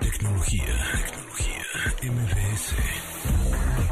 [0.00, 0.64] Tecnología,
[1.04, 1.62] tecnología,
[2.02, 2.74] MBS.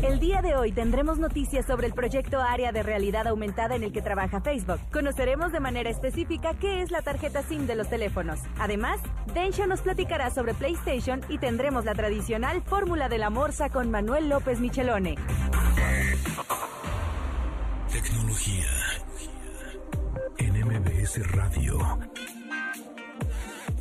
[0.03, 3.93] El día de hoy tendremos noticias sobre el proyecto Área de Realidad Aumentada en el
[3.93, 4.81] que trabaja Facebook.
[4.91, 8.41] Conoceremos de manera específica qué es la tarjeta SIM de los teléfonos.
[8.59, 9.01] Además,
[9.35, 14.31] Densho nos platicará sobre PlayStation y tendremos la tradicional Fórmula de la Morsa con Manuel
[14.31, 15.17] López Michelone.
[17.93, 18.67] Tecnología.
[20.39, 21.79] En MBS Radio.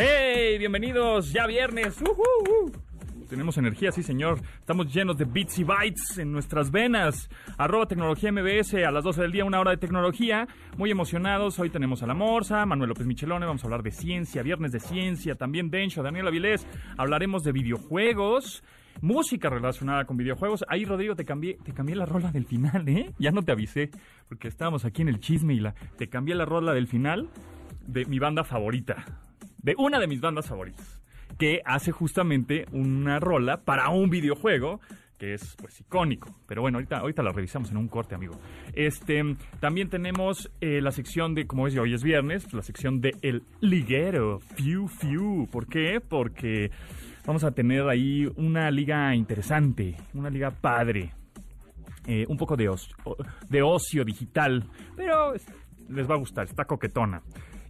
[0.00, 0.58] ¡Hey!
[0.58, 2.00] Bienvenidos, ya viernes.
[2.00, 2.70] ¡Ujú!
[3.28, 4.38] Tenemos energía, sí señor.
[4.60, 7.28] Estamos llenos de bits y bytes en nuestras venas.
[7.56, 10.46] Arroba tecnología MBS a las 12 del día, una hora de tecnología.
[10.76, 11.58] Muy emocionados.
[11.58, 13.44] Hoy tenemos a la Morsa, Manuel López Michelone.
[13.44, 15.34] Vamos a hablar de ciencia, viernes de ciencia.
[15.34, 16.64] También Dencho, Daniel Avilés.
[16.96, 18.62] Hablaremos de videojuegos.
[19.00, 20.64] Música relacionada con videojuegos.
[20.68, 23.12] Ahí, Rodrigo, te cambié, te cambié la rola del final, ¿eh?
[23.18, 23.90] Ya no te avisé,
[24.28, 27.28] porque estábamos aquí en el chisme y la, te cambié la rola del final
[27.88, 29.27] de mi banda favorita.
[29.58, 31.00] De una de mis bandas favoritas
[31.38, 34.80] que hace justamente una rola para un videojuego
[35.18, 36.34] que es pues icónico.
[36.46, 38.38] Pero bueno, ahorita, ahorita la revisamos en un corte, amigo.
[38.72, 39.20] Este,
[39.60, 43.42] también tenemos eh, la sección de, como es hoy es viernes, la sección de El
[43.60, 45.48] Liguero, Fiu Fiu.
[45.50, 46.00] ¿Por qué?
[46.00, 46.70] Porque
[47.26, 51.12] vamos a tener ahí una liga interesante, una liga padre.
[52.06, 52.96] Eh, un poco de, ocio,
[53.50, 54.64] de ocio digital,
[54.96, 55.34] pero
[55.90, 57.20] les va a gustar, está coquetona.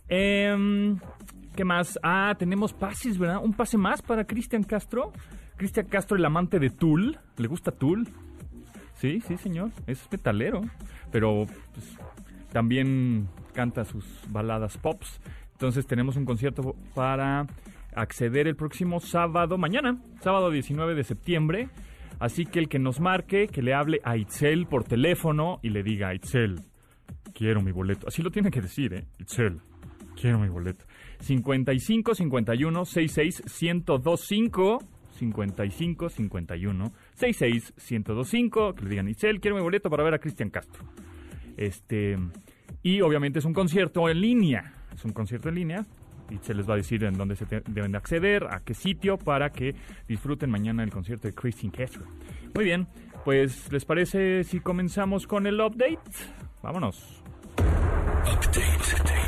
[0.09, 0.95] Eh,
[1.59, 1.99] ¿Qué más?
[2.05, 3.41] Ah, tenemos pases, ¿verdad?
[3.43, 5.13] Un pase más para Cristian Castro.
[5.57, 7.19] Cristian Castro, el amante de Tool.
[7.37, 8.07] ¿Le gusta Tool?
[8.95, 9.73] Sí, sí, señor.
[9.89, 10.61] Es metalero.
[11.11, 11.99] Pero pues,
[12.53, 15.21] también canta sus baladas pops.
[15.55, 17.49] Entonces tenemos un concierto para
[17.93, 21.71] acceder el próximo sábado, mañana, sábado 19 de septiembre.
[22.21, 25.83] Así que el que nos marque, que le hable a Itzel por teléfono y le
[25.83, 26.61] diga, Itzel,
[27.35, 28.07] quiero mi boleto.
[28.07, 29.09] Así lo tiene que decir, ¿eh?
[29.19, 29.61] Itzel,
[30.15, 30.85] quiero mi boleto.
[31.21, 34.79] 55 51 66 1025
[35.19, 40.51] 55 51 66 1025 que le digan Itzel, quiero mi boleto para ver a Cristian
[40.51, 40.85] Castro.
[41.57, 42.17] Este
[42.83, 45.87] y obviamente es un concierto en línea, es un concierto en línea.
[46.31, 49.51] Itzel les va a decir en dónde se deben de acceder, a qué sitio para
[49.51, 49.75] que
[50.07, 52.05] disfruten mañana el concierto de Christian Castro.
[52.55, 52.87] Muy bien,
[53.25, 55.99] pues ¿les parece si comenzamos con el update?
[56.63, 57.23] Vámonos.
[58.27, 59.28] Update.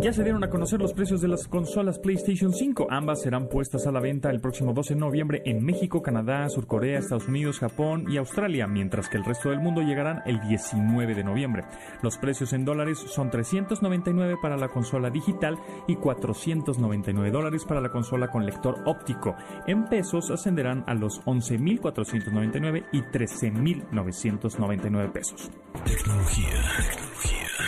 [0.00, 2.86] Ya se dieron a conocer los precios de las consolas PlayStation 5.
[2.88, 6.98] Ambas serán puestas a la venta el próximo 12 de noviembre en México, Canadá, Surcorea,
[6.98, 11.24] Estados Unidos, Japón y Australia, mientras que el resto del mundo llegarán el 19 de
[11.24, 11.64] noviembre.
[12.02, 15.58] Los precios en dólares son 399 para la consola digital
[15.88, 19.34] y 499 dólares para la consola con lector óptico.
[19.66, 25.50] En pesos ascenderán a los 11.499 y 13.999 pesos.
[25.84, 26.48] Tecnología,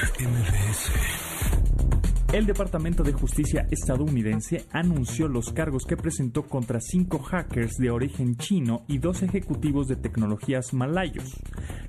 [0.01, 1.90] MBS.
[2.33, 8.37] El Departamento de Justicia estadounidense anunció los cargos que presentó contra cinco hackers de origen
[8.37, 11.37] chino y dos ejecutivos de tecnologías malayos,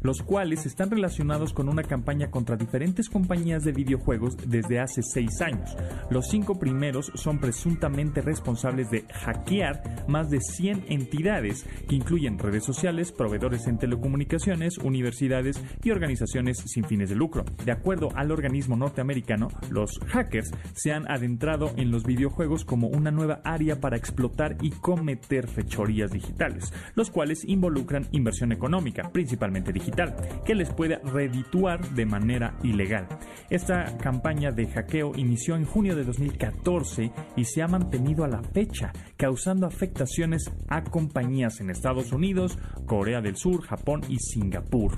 [0.02, 5.42] los cuales están relacionados con una campaña contra diferentes compañías de videojuegos desde hace seis
[5.42, 5.78] años.
[6.10, 12.66] Los cinco primeros son presuntamente responsables de hackear más de 100 entidades que incluyen redes
[12.66, 17.46] sociales, proveedores en telecomunicaciones, universidades y organizaciones sin fines de lucro.
[17.64, 20.31] De acuerdo al organismo norteamericano, los hackers
[20.74, 26.12] se han adentrado en los videojuegos como una nueva área para explotar y cometer fechorías
[26.12, 30.16] digitales, los cuales involucran inversión económica, principalmente digital,
[30.46, 33.08] que les puede redituar de manera ilegal.
[33.50, 38.42] Esta campaña de hackeo inició en junio de 2014 y se ha mantenido a la
[38.42, 44.98] fecha, causando afectaciones a compañías en Estados Unidos, Corea del Sur, Japón y Singapur.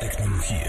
[0.00, 0.66] Tecnología.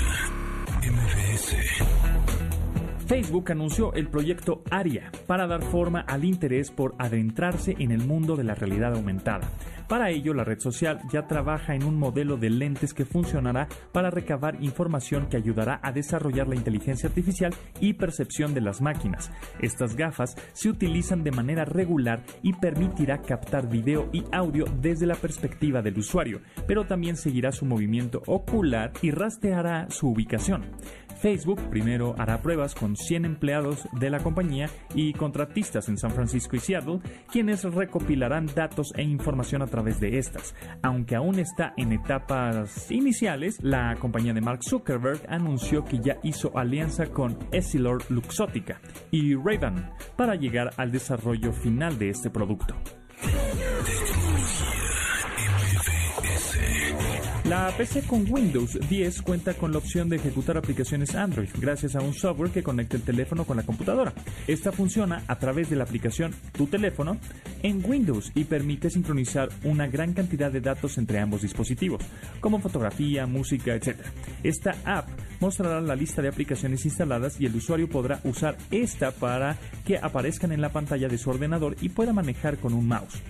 [3.13, 8.35] Facebook anunció el proyecto ARIA para dar forma al interés por adentrarse en el mundo
[8.35, 9.51] de la realidad aumentada.
[9.87, 14.09] Para ello, la red social ya trabaja en un modelo de lentes que funcionará para
[14.09, 19.31] recabar información que ayudará a desarrollar la inteligencia artificial y percepción de las máquinas.
[19.59, 25.15] Estas gafas se utilizan de manera regular y permitirá captar video y audio desde la
[25.15, 30.71] perspectiva del usuario, pero también seguirá su movimiento ocular y rastreará su ubicación.
[31.23, 36.57] Facebook primero hará pruebas con 100 empleados de la compañía y contratistas en San Francisco
[36.57, 36.99] y Seattle,
[37.31, 40.53] quienes recopilarán datos e información a través de estas.
[40.81, 46.51] Aunque aún está en etapas iniciales, la compañía de Mark Zuckerberg anunció que ya hizo
[46.57, 49.59] alianza con Essilor Luxottica y ray
[50.17, 52.75] para llegar al desarrollo final de este producto.
[57.53, 62.01] La PC con Windows 10 cuenta con la opción de ejecutar aplicaciones Android gracias a
[62.01, 64.11] un software que conecta el teléfono con la computadora.
[64.47, 67.19] Esta funciona a través de la aplicación Tu teléfono
[67.61, 72.01] en Windows y permite sincronizar una gran cantidad de datos entre ambos dispositivos,
[72.39, 73.99] como fotografía, música, etc.
[74.41, 75.07] Esta app
[75.39, 80.53] mostrará la lista de aplicaciones instaladas y el usuario podrá usar esta para que aparezcan
[80.53, 83.21] en la pantalla de su ordenador y pueda manejar con un mouse.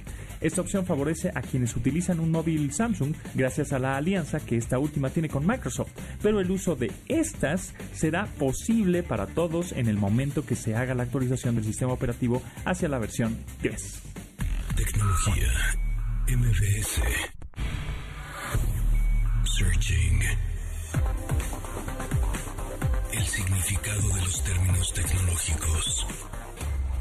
[0.43, 4.77] Esta opción favorece a quienes utilizan un móvil Samsung gracias a la alianza que esta
[4.77, 5.91] última tiene con Microsoft,
[6.21, 10.95] pero el uso de estas será posible para todos en el momento que se haga
[10.95, 14.01] la actualización del sistema operativo hacia la versión 10.
[14.75, 15.47] Tecnología.
[16.27, 17.01] MVS
[19.45, 20.19] Searching.
[23.13, 26.07] El significado de los términos tecnológicos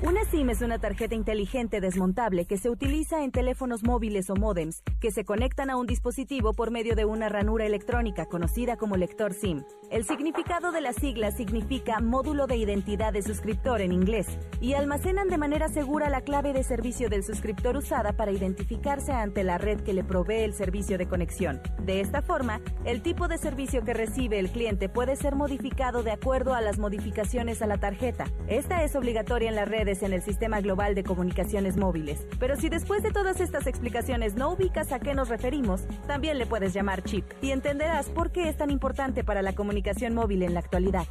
[0.03, 4.83] una SIM es una tarjeta inteligente desmontable que se utiliza en teléfonos móviles o modems
[5.01, 9.33] que se conectan a un dispositivo por medio de una ranura electrónica conocida como lector
[9.33, 9.63] SIM.
[9.91, 14.27] El significado de la sigla significa módulo de identidad de suscriptor en inglés
[14.61, 19.45] y almacenan de manera segura la clave de servicio del suscriptor usada para identificarse ante
[19.45, 21.61] la red que le provee el servicio de conexión.
[21.85, 26.11] De esta forma, el tipo de servicio que recibe el cliente puede ser modificado de
[26.11, 28.25] acuerdo a las modificaciones a la tarjeta.
[28.49, 32.27] Esta es obligatoria en las redes en el sistema global de comunicaciones móviles.
[32.39, 36.47] Pero si después de todas estas explicaciones no ubicas a qué nos referimos, también le
[36.47, 40.55] puedes llamar chip y entenderás por qué es tan importante para la comunicación móvil en
[40.55, 41.07] la actualidad.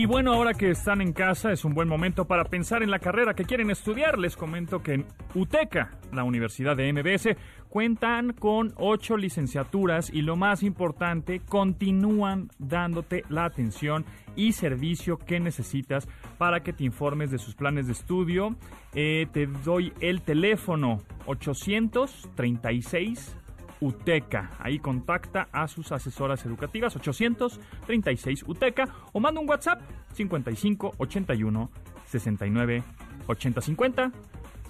[0.00, 3.00] Y bueno, ahora que están en casa es un buen momento para pensar en la
[3.00, 4.18] carrera que quieren estudiar.
[4.18, 7.36] Les comento que en UTECA, la Universidad de MBS,
[7.70, 14.04] cuentan con ocho licenciaturas y lo más importante, continúan dándote la atención
[14.36, 16.06] y servicio que necesitas
[16.36, 18.56] para que te informes de sus planes de estudio.
[18.94, 23.36] Eh, te doy el teléfono 836
[23.80, 24.50] UTECA.
[24.58, 29.80] Ahí contacta a sus asesoras educativas 836 UTECA o manda un WhatsApp
[30.12, 31.70] 55 81
[32.04, 32.82] 69
[33.26, 34.12] 80 50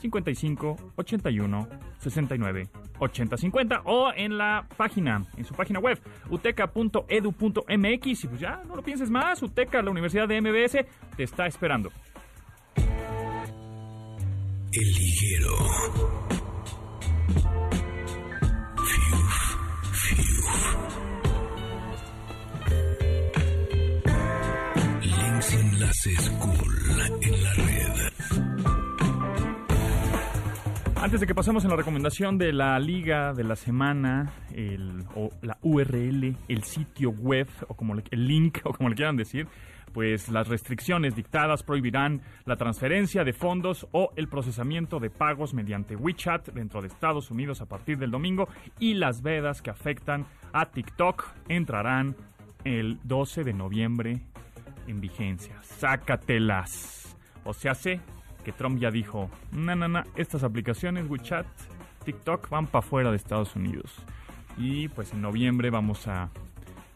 [0.01, 1.69] 55 81
[1.99, 2.69] 69
[2.99, 5.99] 80 50 o en la página, en su página web
[6.31, 10.79] uteca.edu.mx y pues ya no lo pienses más, UTECA, la Universidad de MBS
[11.17, 11.91] te está esperando.
[14.73, 15.57] El liguero.
[25.03, 26.71] Links enlaces cool
[27.23, 27.70] en la red.
[31.03, 34.35] Antes de que pasemos en la recomendación de la liga de la semana,
[35.15, 39.49] o la URL, el sitio web, o como el link, o como le quieran decir,
[39.95, 45.97] pues las restricciones dictadas prohibirán la transferencia de fondos o el procesamiento de pagos mediante
[45.97, 48.47] WeChat dentro de Estados Unidos a partir del domingo
[48.79, 52.15] y las vedas que afectan a TikTok entrarán
[52.65, 54.21] el 12 de noviembre
[54.87, 55.55] en vigencia.
[55.63, 57.17] Sácatelas.
[57.43, 58.01] O se hace
[58.45, 61.47] que Trump ya dijo, no, no, no, estas aplicaciones WeChat,
[62.05, 63.95] TikTok van para fuera de Estados Unidos.
[64.57, 66.31] Y pues en noviembre vamos a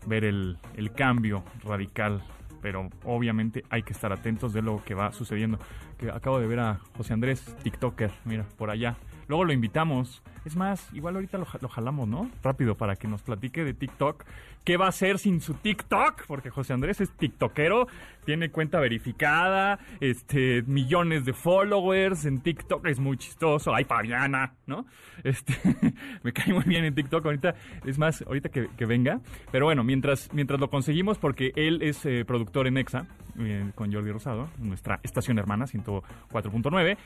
[0.06, 2.22] ver el, el cambio radical
[2.64, 5.58] pero obviamente hay que estar atentos de lo que va sucediendo.
[5.98, 8.96] Que acabo de ver a José Andrés, TikToker, mira, por allá.
[9.28, 10.22] Luego lo invitamos.
[10.44, 12.30] Es más, igual ahorita lo, jalamos, ¿no?
[12.42, 14.24] Rápido para que nos platique de TikTok
[14.64, 16.24] ¿Qué va a hacer sin su TikTok?
[16.26, 17.86] Porque José Andrés es TikTokero,
[18.24, 23.74] tiene cuenta verificada, este, millones de followers en TikTok, es muy chistoso.
[23.74, 24.86] Ay, Fabiana, ¿no?
[25.22, 25.54] Este,
[26.22, 27.54] me cae muy bien en TikTok ahorita,
[27.84, 29.20] es más, ahorita que, venga.
[29.52, 33.06] Pero bueno, mientras, mientras lo conseguimos, porque él es eh, productor en EXA,
[33.38, 36.96] eh, con Jordi Rosado, nuestra estación hermana, 104.9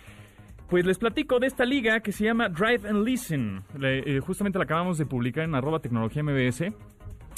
[0.69, 3.63] pues les platico de esta liga que se llama Drive and Listen.
[3.83, 6.73] Eh, justamente la acabamos de publicar en arroba tecnología MBS.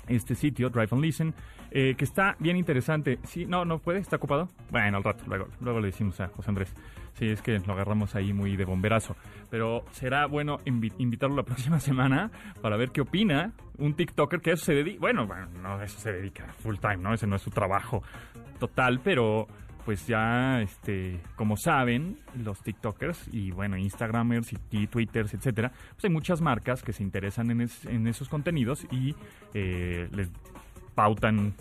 [0.09, 1.35] este sitio, Drive and Listen,
[1.71, 3.21] eh, que está bien interesante.
[3.23, 4.49] Sí, no, no puede, está ocupado.
[4.73, 6.75] Bueno, al rato, luego, luego le decimos a José Andrés.
[7.13, 9.15] Sí, es que lo agarramos ahí muy de bomberazo.
[9.51, 14.53] Pero será bueno invi- invitarlo la próxima semana para ver qué opina un TikToker que
[14.53, 14.99] eso se dedica.
[15.01, 17.15] Bueno, bueno, no, eso se dedica full time, ¿no?
[17.15, 18.03] Ese no es su trabajo
[18.59, 19.47] total, pero
[19.85, 26.11] pues ya, este, como saben, los TikTokers y bueno, Instagramers y, Twitters, etcétera, pues hay
[26.11, 29.15] muchas marcas que se interesan en, es- en esos contenidos y
[29.55, 30.31] eh, les
[30.95, 31.55] pautan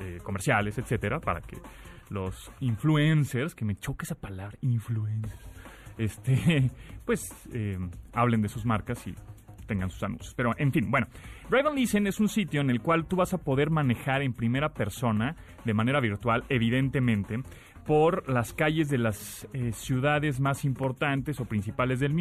[0.00, 1.58] eh, comerciales, etcétera, para que
[2.10, 5.38] los influencers, que me choca esa palabra, influencers,
[5.98, 6.70] este,
[7.04, 7.20] pues
[7.52, 7.78] eh,
[8.12, 9.14] hablen de sus marcas y
[9.68, 10.34] tengan sus anuncios.
[10.34, 11.06] Pero, en fin, bueno,
[11.48, 15.36] Drive es un sitio en el cual tú vas a poder manejar en primera persona,
[15.64, 17.40] de manera virtual, evidentemente,
[17.86, 22.12] por las calles de las eh, ciudades más importantes o principales del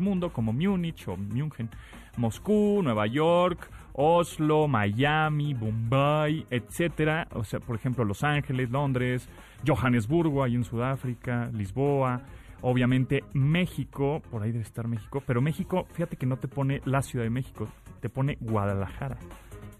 [0.00, 1.68] mundo, como Múnich o München,
[2.16, 7.28] Moscú, Nueva York, Oslo, Miami, Bombay, etcétera.
[7.32, 9.28] O sea, por ejemplo, Los Ángeles, Londres,
[9.66, 12.22] Johannesburgo, ahí en Sudáfrica, Lisboa.
[12.62, 17.02] Obviamente México, por ahí debe estar México, pero México, fíjate que no te pone la
[17.02, 17.68] Ciudad de México,
[18.00, 19.18] te pone Guadalajara.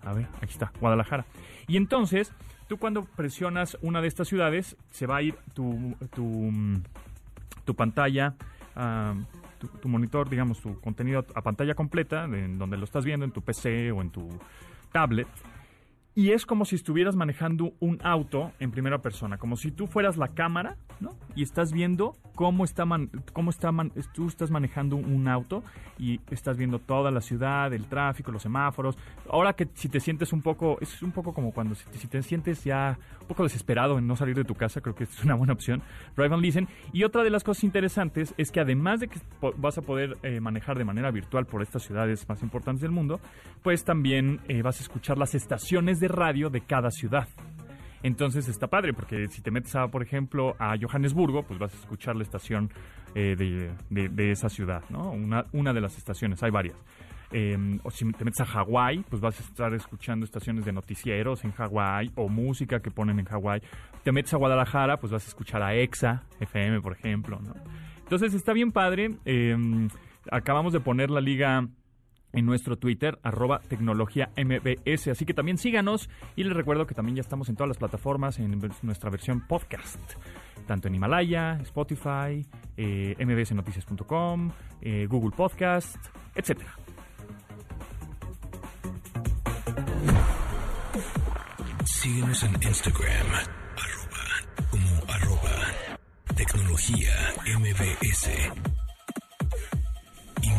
[0.03, 1.25] A ver, aquí está, Guadalajara.
[1.69, 2.33] Y entonces,
[2.67, 6.83] tú cuando presionas una de estas ciudades, se va a ir tu, tu, mm,
[7.77, 8.35] pantalla,
[9.59, 13.31] tu, tu monitor, digamos, tu contenido a pantalla completa, en donde lo estás viendo, en
[13.31, 14.29] tu PC o en tu
[14.91, 15.29] tablet.
[16.15, 20.19] Y es como si estuvieras manejando un auto en primera persona, como si tú fueras
[20.19, 21.17] la cámara, ¿no?
[21.35, 25.63] Y estás viendo cómo está, man- cómo está man- tú estás manejando un auto
[25.99, 28.99] y estás viendo toda la ciudad, el tráfico, los semáforos.
[29.31, 32.09] Ahora que si te sientes un poco, es un poco como cuando si te, si
[32.09, 35.25] te sientes ya un poco desesperado en no salir de tu casa, creo que es
[35.25, 35.81] una buena opción.
[36.15, 36.69] Drive and Listen.
[36.93, 39.19] Y otra de las cosas interesantes es que además de que
[39.57, 43.19] vas a poder eh, manejar de manera virtual por estas ciudades más importantes del mundo,
[43.63, 47.29] pues también eh, vas a escuchar las estaciones de radio de cada ciudad.
[48.03, 51.79] Entonces está padre, porque si te metes a, por ejemplo, a Johannesburgo, pues vas a
[51.79, 52.71] escuchar la estación
[53.15, 53.37] eh,
[53.91, 55.13] de, esa ciudad, ¿no?
[55.13, 56.77] Una, de las estaciones, hay varias.
[57.31, 61.45] Eh, o si te metes a Hawái, pues vas a estar escuchando estaciones de noticieros
[61.45, 63.63] en Hawái o música que ponen en Hawái.
[64.03, 67.41] Te metes a Guadalajara, pues vas a escuchar a EXA FM, por ejemplo.
[68.01, 69.13] Entonces está bien padre.
[69.25, 69.57] eh,
[70.31, 71.69] acabamos de poner la liga
[72.33, 75.09] en nuestro Twitter, arroba tecnología MBS.
[75.09, 78.39] Así que también síganos y les recuerdo que también ya estamos en todas las plataformas
[78.39, 80.01] en nuestra versión podcast,
[80.67, 82.47] tanto en Himalaya, Spotify,
[82.77, 85.97] eh, mbsnoticias.com, eh, Google Podcast,
[86.35, 86.77] etcétera.
[91.85, 93.27] Síguenos en Instagram,
[93.77, 95.97] arroba, como arroba,
[96.35, 97.13] tecnología
[97.59, 98.82] MBS.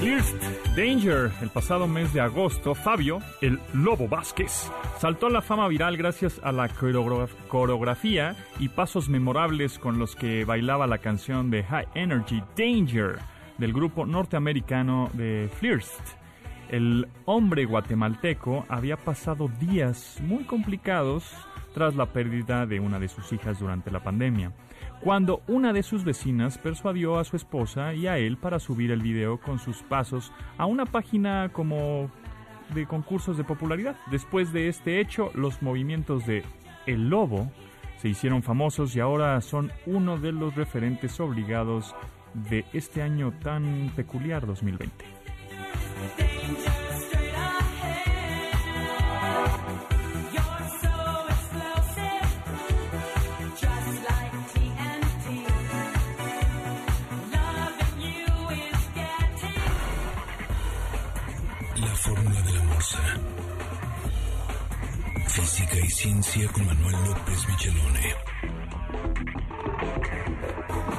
[0.00, 0.42] First
[0.76, 5.96] Danger, el pasado mes de agosto, Fabio, el Lobo Vázquez, saltó a la fama viral
[5.96, 11.64] gracias a la coreogra- coreografía y pasos memorables con los que bailaba la canción de
[11.64, 13.18] High Energy Danger
[13.58, 16.00] del grupo norteamericano de First.
[16.68, 21.24] El hombre guatemalteco había pasado días muy complicados
[21.74, 24.52] tras la pérdida de una de sus hijas durante la pandemia,
[25.00, 29.02] cuando una de sus vecinas persuadió a su esposa y a él para subir el
[29.02, 32.10] video con sus pasos a una página como
[32.74, 33.96] de concursos de popularidad.
[34.10, 36.44] Después de este hecho, los movimientos de
[36.86, 37.50] El Lobo
[37.98, 41.94] se hicieron famosos y ahora son uno de los referentes obligados
[42.50, 45.04] de este año tan peculiar 2020.
[65.28, 68.14] Física y ciencia con Manuel López Michelone.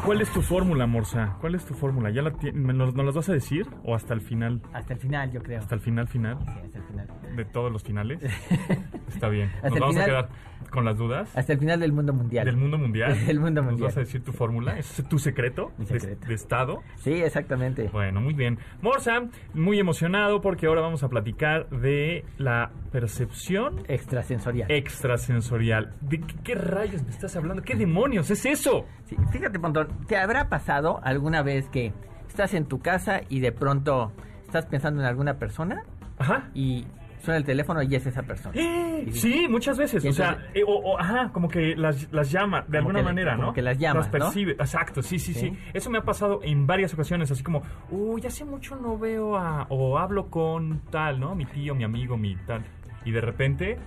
[0.07, 1.35] ¿Cuál es tu fórmula, Morsa?
[1.41, 2.09] ¿Cuál es tu fórmula?
[2.09, 4.61] ¿Ya la nos, nos las vas a decir o hasta el final?
[4.71, 5.59] Hasta el final, yo creo.
[5.59, 6.37] ¿Hasta el final final?
[6.39, 7.07] Sí, hasta el final.
[7.35, 8.21] ¿De todos los finales?
[9.09, 9.51] Está bien.
[9.55, 10.29] Hasta Nos vamos a quedar
[10.69, 11.29] con las dudas.
[11.35, 12.45] Hasta el final del mundo mundial.
[12.45, 13.17] Del mundo mundial.
[13.27, 13.87] Del mundo ¿Nos mundial.
[13.89, 14.77] vas a decir tu fórmula?
[14.79, 16.25] ¿Es tu secreto, Mi de- secreto.
[16.27, 16.83] De, estado?
[16.95, 17.89] Sí, exactamente.
[17.91, 18.59] Bueno, muy bien.
[18.81, 19.23] Morsa,
[19.53, 24.71] muy emocionado porque ahora vamos a platicar de la percepción Extrasensorial.
[24.71, 25.95] extrasensorial.
[25.99, 27.61] ¿De qué, qué rayos me estás hablando?
[27.61, 28.85] ¿Qué demonios es eso?
[29.07, 31.93] Sí, fíjate, Pontón, ¿te habrá pasado alguna vez que
[32.27, 34.11] estás en tu casa y de pronto
[34.45, 35.83] estás pensando en alguna persona
[36.19, 36.49] Ajá.
[36.53, 36.85] y
[37.21, 38.53] suena el teléfono y es esa persona?
[38.59, 39.07] ¡Eh!
[39.11, 40.03] Sí, muchas veces.
[40.05, 43.35] O sea, eh, o, o, ajá, como que las, las llama de alguna le- manera,
[43.35, 43.53] como ¿no?
[43.53, 44.11] que las llama, Las ¿no?
[44.11, 44.51] percibe.
[44.53, 45.57] Exacto, sí, sí, sí, Sí.
[45.73, 47.61] Eso me ha pasado en varias ocasiones, así como,
[47.91, 49.67] uy, hace mucho no veo a.
[49.69, 51.33] o hablo con tal, ¿no?
[51.35, 52.63] Mi tío, mi amigo, mi tal.
[53.05, 53.77] Y de repente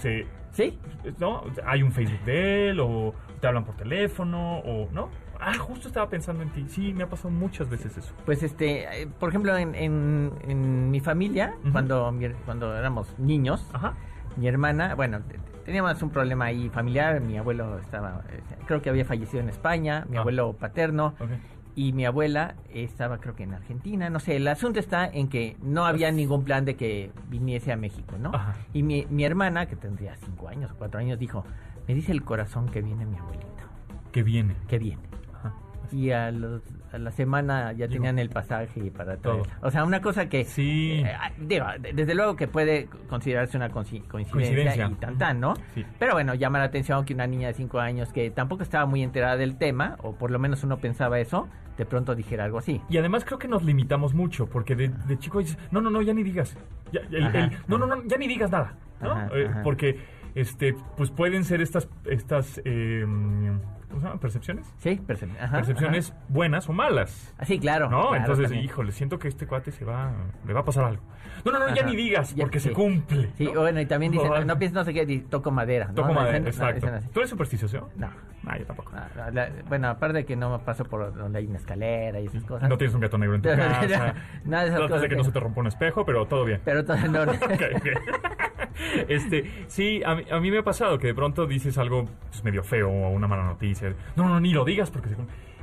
[0.00, 0.26] se.
[0.52, 0.78] ¿Sí?
[1.18, 1.42] ¿No?
[1.64, 4.88] Hay un Facebook de él, o te hablan por teléfono, o.
[4.92, 5.08] ¿No?
[5.40, 6.66] Ah, justo estaba pensando en ti.
[6.68, 8.12] Sí, me ha pasado muchas veces eso.
[8.26, 13.94] Pues este, eh, por ejemplo, en, en- en mi familia, cuando, cuando éramos niños, Ajá.
[14.36, 18.90] mi hermana, bueno, te- teníamos un problema ahí familiar, mi abuelo estaba, eh, creo que
[18.90, 20.20] había fallecido en España, mi Ah.
[20.20, 21.30] abuelo paterno, Ok.
[21.74, 25.56] y mi abuela estaba creo que en Argentina, no sé, el asunto está en que
[25.62, 28.30] no había ningún plan de que viniese a México, ¿no?
[28.34, 28.56] Ajá.
[28.74, 31.44] Y mi, mi hermana, que tendría cinco años o cuatro años, dijo,
[31.90, 33.46] me dice el corazón que viene mi abuelito,
[34.12, 34.54] Que viene.
[34.68, 35.02] que viene.
[35.34, 35.52] Ajá.
[35.90, 39.42] Y a, los- a la semana ya tenían el pasaje para Todo.
[39.60, 40.44] O sea, una cosa que...
[40.44, 41.02] Sí.
[41.04, 44.86] eh, digo, desde luego que puede considerarse una coinci- coincidencia, Coincidencia.
[44.86, 45.54] y tan tan, ¿no?
[45.74, 45.84] Sí.
[45.98, 49.02] Pero bueno, llama la atención que una niña de 5 años que tampoco estaba muy
[49.02, 52.80] enterada del tema, o por lo menos uno pensaba eso, de pronto dijera algo así.
[52.88, 56.02] Y además creo que nos limitamos mucho, porque de, de chico dices, no, no, no,
[56.02, 56.56] ya ni digas.
[56.92, 58.74] Ya, el- Ajá, el- no, no, no, ya ni digas nada.
[59.00, 59.12] ¿no?
[59.12, 59.62] Ajá, Eh, ajá.
[59.62, 59.98] Porque,
[60.34, 63.04] este, pues pueden ser estas, estas, eh,
[63.90, 64.18] ¿cómo se llaman?
[64.20, 64.72] ¿Percepciones?
[64.78, 67.34] Sí, percep- ajá, Percepciones buenas o malas.
[67.38, 67.90] Ah, sí, claro.
[67.90, 68.00] ¿No?
[68.08, 68.64] claro, Entonces, también.
[68.64, 70.12] híjole, siento que este cuate se va,
[70.46, 71.02] le va a pasar algo.
[71.44, 73.30] No, no, no, ya ni digas, Ya, porque se cumple.
[73.36, 73.60] Sí, ¿no?
[73.60, 75.86] bueno, y también dicen, Ay, no, no pienses no sé qué, toco madera.
[75.88, 75.94] ¿no?
[75.94, 76.86] Toco No, madera, no, exacto.
[77.12, 77.88] ¿Tú eres supersticioso?
[77.96, 78.08] No.
[78.46, 78.92] Ah, yo tampoco.
[78.92, 82.26] No, no, la- bueno, aparte de que no paso por donde hay una escalera y
[82.26, 82.68] esas cosas.
[82.68, 84.14] No tienes un gato negro en tu casa.
[84.44, 86.60] Nada de esas cosas de que no se te rompa un espejo, pero todo bien.
[86.64, 87.40] Pero todo en orden.
[87.50, 87.86] Ok, ok.
[89.08, 92.42] este, sí, a mí, a mí me ha pasado que de pronto dices algo pues,
[92.44, 93.79] medio feo o una mala noticia.
[94.16, 95.10] No, no, ni lo digas porque.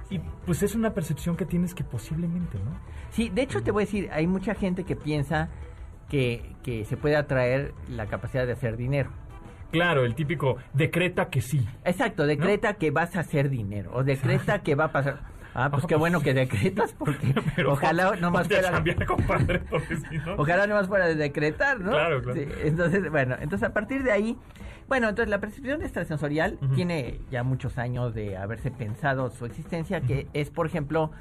[0.10, 2.72] Y pues es una percepción que tienes que posiblemente, ¿no?
[3.12, 5.50] Sí, de hecho te voy a decir, hay mucha gente que piensa
[6.10, 9.10] que, que se puede atraer la capacidad de hacer dinero.
[9.72, 11.68] Claro, el típico decreta que sí.
[11.84, 15.20] Exacto, decreta que vas a hacer dinero o decreta que va a pasar.
[15.54, 19.06] Ah, pues qué bueno que decretas porque Pero ojalá no más ponte a fuera chambear,
[19.06, 20.36] compadre, porque si no...
[20.36, 21.92] Ojalá no más fuera de decretar, ¿no?
[21.92, 22.40] Claro, claro.
[22.40, 24.38] Sí, entonces, bueno, entonces a partir de ahí,
[24.88, 26.76] bueno, entonces la percepción extrasensorial Ujú.
[26.76, 31.12] tiene ya muchos años de haberse pensado su existencia, que es, por ejemplo,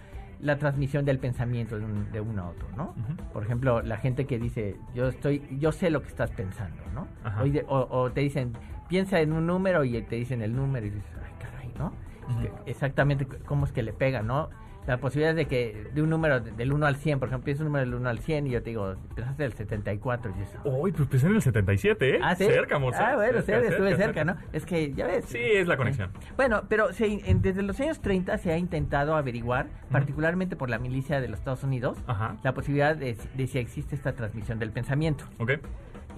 [0.40, 2.94] la transmisión del pensamiento de, un- de uno a otro, ¿no?
[3.32, 7.08] Por ejemplo, la gente que dice, yo estoy, yo sé lo que estás pensando, ¿no?
[7.40, 8.52] O, de- o- o te dicen,
[8.88, 11.92] piensa en un número y te dicen el número y dices, ay, caray, ¿no?
[12.66, 14.50] Exactamente cómo es que le pega, ¿no?
[14.86, 17.62] La posibilidad de que de un número de- del 1 al 100, por ejemplo, piensas
[17.62, 20.58] un número del 1 al 100 y yo te digo, pensaste del 74 y dices,
[20.64, 22.20] Uy, pues pensé en el 77, ¿eh?
[22.22, 22.44] Ah, ¿sí?
[22.44, 22.94] Cerca, amor.
[22.96, 24.36] Ah, bueno, sí, estuve cerca, ¿no?
[24.52, 25.24] Es que, ya ves.
[25.26, 26.10] Sí, es la conexión.
[26.36, 30.78] Bueno, pero se- en- desde los años 30 se ha intentado averiguar, particularmente por la
[30.78, 32.36] milicia de los Estados Unidos, Ajá.
[32.44, 35.24] la posibilidad de, de si existe esta transmisión del pensamiento.
[35.38, 35.52] Ok.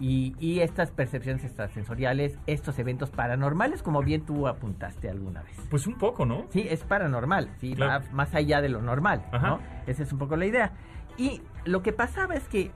[0.01, 5.57] Y, y estas percepciones extrasensoriales, estos eventos paranormales, como bien tú apuntaste alguna vez.
[5.71, 6.45] Pues un poco, ¿no?
[6.51, 8.05] Sí, es paranormal, sí, Claro.
[8.07, 9.49] va más allá de lo normal, Ajá.
[9.49, 9.61] ¿no?
[9.87, 10.73] Esa es un poco la idea.
[11.17, 12.71] Y lo que pasaba es que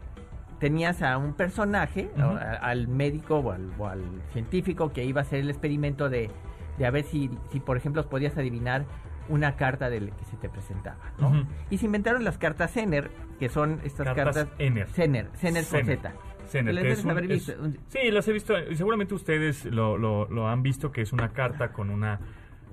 [0.58, 5.22] tenías a un personaje, a- al médico o al, o al científico que iba a
[5.22, 6.30] hacer el experimento de,
[6.78, 8.85] de a ver si, si, por ejemplo, podías adivinar
[9.28, 11.46] una carta del que se te presentaba, ¿no?
[11.70, 14.48] Y se inventaron las cartas Zener, que son estas Cartas cartas...
[14.56, 14.88] Zener.
[14.88, 15.85] Zener, Zener con.
[15.85, 16.12] Z.
[16.62, 17.52] Debes un- haber visto,
[17.88, 18.54] Sí, las he visto.
[18.74, 22.18] Seguramente ustedes lo, lo, lo han visto, que es una carta con una,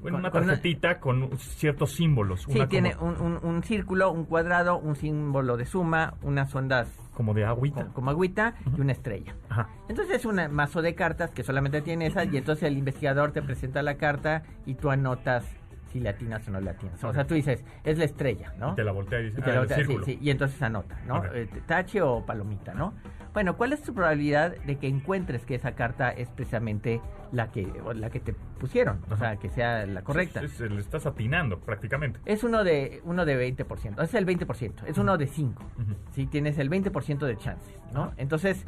[0.01, 2.43] bueno, Con- una con una- tarjetita con, ciertos símbolos.
[2.43, 6.53] Sí, una tiene como, un, un- un círculo, un cuadrado, un símbolo de suma, unas
[6.55, 7.81] ondas como de agüita.
[7.83, 9.35] como, como agüita y una estrella.
[9.49, 9.67] Ajá.
[9.89, 13.41] Entonces es un mazo de cartas que solamente tiene esas y entonces el investigador te
[13.41, 15.45] presenta la carta y tú anotas
[15.91, 17.03] si le atinas o no le atinas.
[17.03, 18.73] O sea, tú dices, es la estrella, ¿no?
[18.73, 20.05] Y te la voltea y te ah, la el voltea- sí, círculo.
[20.05, 21.25] sí, y entonces anota, ¿no?
[21.33, 22.93] Eh, tache o palomita, ¿no?
[23.33, 26.99] Bueno, ¿cuál es tu probabilidad de que encuentres que esa carta es precisamente
[27.31, 28.99] la que, la que te pusieron?
[29.11, 30.41] O sea, que sea la correcta.
[30.41, 32.19] Es- es- le estás atinando prácticamente.
[32.25, 35.63] Es uno de uno de 20%, es el 20%, es uno de 5.
[35.79, 35.95] Ujú.
[36.13, 38.13] Si tienes el 20% de chances, ¿no?
[38.17, 38.65] Entonces,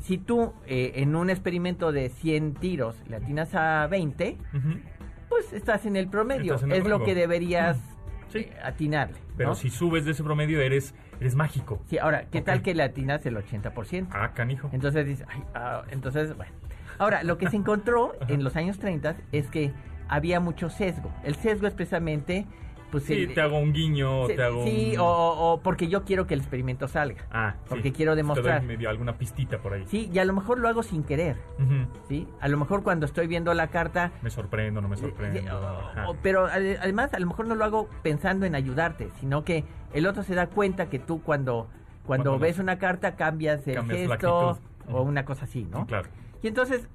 [0.00, 4.78] si tú eh, en un experimento de 100 tiros le atinas a 20, Ujú.
[5.30, 7.78] pues estás en el promedio, Estás en el es lo que deberías
[8.32, 8.48] Sí.
[8.62, 9.18] atinarle.
[9.36, 9.54] Pero ¿no?
[9.54, 11.80] si subes de ese promedio, eres, eres mágico.
[11.86, 12.44] Sí, ahora, ¿qué Ok.
[12.44, 14.08] tal que le atinas el 80%?
[14.12, 14.68] Ah, canijo.
[14.72, 16.52] Entonces dices, ay, ah, entonces, bueno.
[16.98, 19.72] Ahora, lo que se encontró en los años 30 es que
[20.08, 21.12] había mucho sesgo.
[21.24, 22.46] El sesgo es precisamente...
[22.92, 25.00] Pues, Sí, el- te hago un guiño, se- te hago sí, un...
[25.00, 25.06] o,
[25.54, 27.24] o porque yo quiero que el experimento salga.
[27.32, 27.66] Ah, sí.
[27.70, 28.60] porque quiero Te demostrar.
[28.60, 29.84] doy medio alguna pistita por ahí.
[29.88, 31.36] Sí, y a lo mejor lo hago sin querer.
[32.08, 32.28] ¿sí?
[32.40, 34.12] A lo mejor cuando estoy viendo la carta...
[34.22, 35.40] Me sorprendo, no me sorprendo.
[35.58, 36.08] o- Ajá.
[36.10, 39.64] o- pero ade- además a lo mejor no lo hago pensando en ayudarte, sino que
[39.94, 41.68] el otro se da cuenta que tú cuando,
[42.06, 44.58] cuando, Cuando ves una carta cambias el Cambias gesto
[44.90, 45.86] o una cosa así, ¿no?
[45.86, 46.08] Claro.
[46.42, 46.88] Y entonces,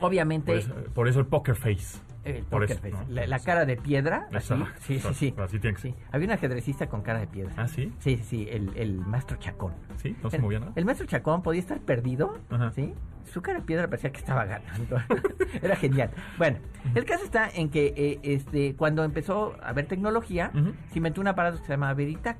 [0.00, 0.46] obviamente...
[0.52, 1.98] Por eso, por eso el poker face.
[2.26, 2.92] El por poker eso, face.
[2.92, 3.14] ¿no?
[3.14, 4.28] la, la cara de piedra.
[4.34, 4.54] así.
[4.80, 5.34] Sí, sí, sí.
[5.38, 5.90] Así tiene que ser.
[5.92, 5.96] Sí.
[6.12, 7.52] Había un ajedrecista con cara de piedra.
[7.56, 7.92] ¿Ah, sí?
[7.98, 9.72] Sí, sí, el, el maestro Chacón.
[9.96, 10.16] ¿Sí?
[10.22, 10.72] ¿No se el, movía nada?
[10.76, 12.70] el maestro Chacón podía estar perdido, Ajá.
[12.72, 12.94] ¿sí?
[13.32, 14.96] Su cara de piedra parecía que estaba ganando.
[15.62, 16.10] Era genial.
[16.38, 16.58] Bueno,
[16.94, 20.72] el caso está en que eh, este, cuando empezó a haber tecnología, Ujú.
[20.92, 22.38] se inventó un aparato que se llamaba Veritac.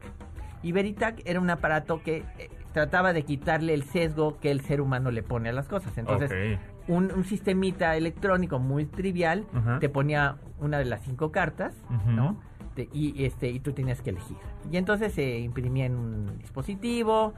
[0.63, 4.81] Y Veritac era un aparato que eh, trataba de quitarle el sesgo que el ser
[4.81, 5.97] humano le pone a las cosas.
[5.99, 6.76] Entonces, Ok.
[6.89, 9.45] Un, un sistemita electrónico muy trivial
[9.81, 11.75] te ponía una de las cinco cartas.
[12.07, 12.37] ¿no?
[12.75, 14.37] Te- y este y tú tenías que elegir.
[14.71, 17.33] Y entonces se imprimía en un dispositivo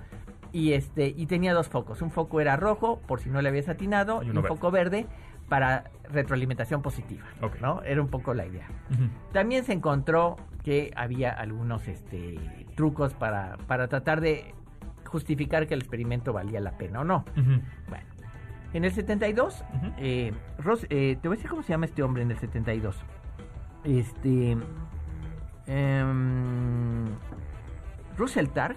[0.52, 2.02] y este y tenía dos focos.
[2.02, 4.48] Un foco era rojo por si no le habías atinado Y un verde.
[4.48, 5.06] foco verde
[5.48, 7.24] para retroalimentación positiva.
[7.62, 7.82] ¿no?
[7.82, 8.66] Era un poco la idea.
[9.32, 12.38] También se encontró que había algunos este,
[12.74, 14.54] trucos para, para tratar de
[15.06, 17.24] justificar que el experimento valía la pena o no.
[17.34, 18.04] Bueno,
[18.72, 19.92] en el 72, Ujú.
[19.98, 22.96] eh, Ros- eh, te voy a decir cómo se llama este hombre en el 72.
[23.84, 24.56] Este.
[25.66, 27.04] em,
[28.16, 28.76] Russell Targ,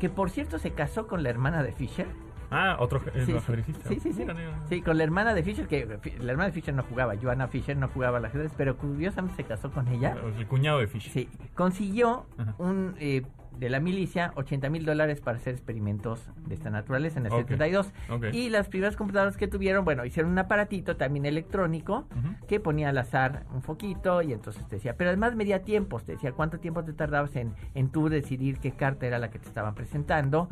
[0.00, 2.06] que por cierto se casó con la hermana de Fisher.
[2.50, 3.88] Ah, otro eh, Sí, sí, ajedrecista.
[3.88, 4.26] sí, sí, sí.
[4.68, 5.86] Sí, con la hermana de Fisher, que
[6.20, 9.44] la hermana de Fisher no jugaba, Joanna Fisher no jugaba al ajedrez, pero curiosamente se
[9.48, 10.16] casó con ella.
[10.38, 11.12] El cuñado de Fisher.
[11.12, 12.54] Sí, consiguió Ajá.
[12.58, 13.22] un eh,
[13.58, 17.38] de la milicia 80 mil dólares para hacer experimentos de esta naturaleza en el Ok,
[17.42, 17.92] 72.
[18.10, 18.24] ok.
[18.32, 22.06] Y las primeras computadoras que tuvieron, bueno, hicieron un aparatito también electrónico
[22.48, 26.12] que ponía al azar un foquito y entonces te decía, pero además medía tiempos, te
[26.12, 29.46] decía cuánto tiempo te tardabas en, en tú decidir qué carta era la que te
[29.46, 30.48] estaban presentando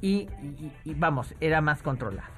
[0.00, 2.28] y, y- y, vamos, era más controlado.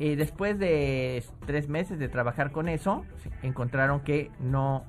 [0.00, 3.04] Eh, después de tres meses de trabajar con eso,
[3.42, 4.84] encontraron que no...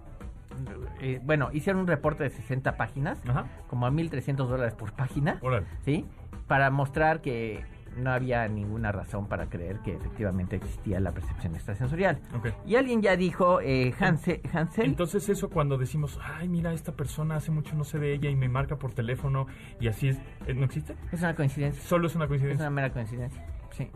[1.01, 3.45] eh, bueno, hicieron un reporte de 60 páginas, Ajá.
[3.67, 5.65] como a 1.300 dólares por página, Órale.
[5.85, 6.05] ¿sí?
[6.47, 7.63] Para mostrar que
[7.97, 12.19] no había ninguna razón para creer que efectivamente existía la percepción extrasensorial.
[12.65, 17.35] Y alguien ya dijo, eh, Hanse- Hansel, Entonces eso cuando decimos, ay, mira, esta persona
[17.37, 19.47] hace mucho no sé de ella y me marca por teléfono
[19.79, 20.17] y así es,
[20.47, 20.95] ¿eh, ¿no existe?
[21.11, 22.63] es una coincidencia, Solo es una es coincidencia.
[22.67, 23.89] una mera coincidencia, sí.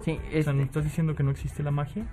[0.00, 2.06] Sí, O sea, este- ¿no estás diciendo que no existe la magia?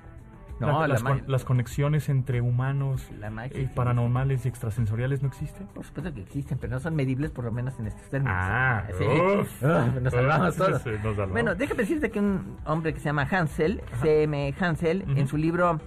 [0.59, 5.27] No, La- la las, con- las conexiones entre humanos, La eh, paranormales y extrasensoriales no
[5.27, 5.67] existen.
[5.67, 8.35] Por supuesto que existen, pero no son medibles por lo menos en estos términos.
[8.39, 9.03] Ah, sí.
[9.03, 9.63] uf.
[9.63, 9.63] Uf,
[10.01, 10.81] nos salvamos Uf, todos.
[10.81, 11.31] sí, nos salvamos.
[11.31, 15.79] Bueno, déjame decirte que un hombre que se llama Hansel, CM Hansel, en su libro,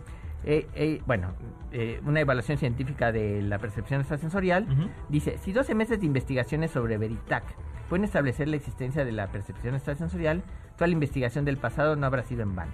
[0.45, 1.33] eh, eh, bueno,
[1.73, 4.67] eh, una evaluación científica de la percepción extrasensorial,
[5.09, 7.45] dice, si 12 meses de investigaciones sobre Veritac
[7.89, 10.43] pueden establecer la existencia de la percepción extrasensorial,
[10.77, 12.73] toda la investigación del pasado no habrá sido en vano.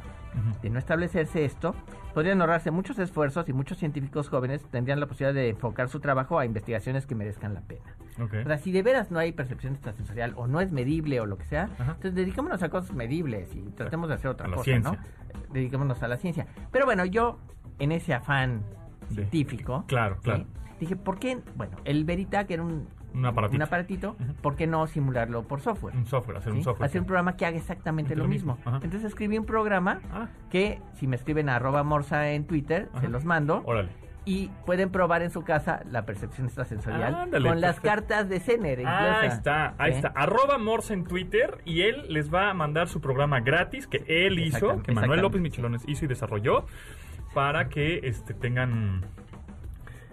[0.62, 1.74] De no establecerse esto,
[2.14, 6.38] podrían ahorrarse muchos esfuerzos y muchos científicos jóvenes tendrían la posibilidad de enfocar su trabajo
[6.38, 7.94] a investigaciones que merezcan la pena.
[8.20, 8.34] Ok.
[8.42, 11.36] O sea, si de veras no hay percepción extrasensorial o no es medible o lo
[11.36, 11.82] que sea, Ajá.
[11.96, 14.92] entonces dedicémonos a cosas medibles y tratemos de hacer otra A la cosa, ciencia.
[14.92, 14.98] ¿no?
[15.52, 16.46] Dediquémonos a la ciencia.
[16.70, 17.38] Pero bueno, yo,
[17.78, 18.62] en ese afán
[19.10, 20.22] De- científico, Claro, ¿sí?
[20.22, 20.46] claro.
[20.80, 21.40] dije, ¿por qué?
[21.56, 23.56] Bueno, el Veritac era un, Un aparatito.
[23.56, 24.16] un aparatito.
[24.40, 25.94] ¿por qué no simularlo por software?
[25.96, 26.86] Un software, hacer un software.
[26.88, 28.58] Hacer un programa que haga exactamente Lo lo mismo.
[28.66, 33.02] Entonces escribí un programa Ah, que si me escriben a arroba morsa en Twitter, Ajá.
[33.02, 33.90] se los mando órale.
[34.24, 38.82] y pueden probar en su casa la percepción extrasensorial Ándale, con las cartas de Zener.
[38.86, 40.08] Ah, ahí está, ahí está.
[40.14, 44.38] Arroba Morse en Twitter y él les va a mandar su programa gratis que él
[44.38, 45.20] hizo, que Manuel.
[45.20, 46.66] López Michelones hizo y desarrolló
[47.34, 49.02] para que este tengan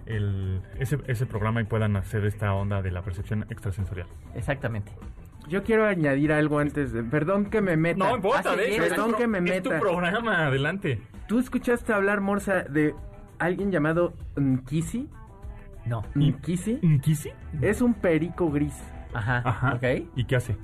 [0.10, 4.08] el, ese, ese programa y puedan hacer esta onda de la percepción extrasensorial.
[4.36, 4.92] Exactamente.
[5.48, 7.02] Yo quiero añadir algo antes de...
[7.04, 7.98] Perdón que me meta.
[8.10, 9.80] No importa, Ah, de hecho, sí, es tu perdón que me es tu meta.
[9.80, 11.02] programa, adelante.
[11.28, 12.94] ¿Tú escuchaste hablar, Morsa, de
[13.40, 15.10] alguien llamado Nkisi?
[15.86, 16.04] No.
[16.14, 16.80] Nkisi.
[16.84, 17.32] ¿Nkisi?
[17.62, 18.76] Es un perico gris.
[19.14, 19.42] Ajá.
[19.44, 19.74] Ajá.
[19.76, 20.08] Ok.
[20.16, 20.56] ¿Y qué hace?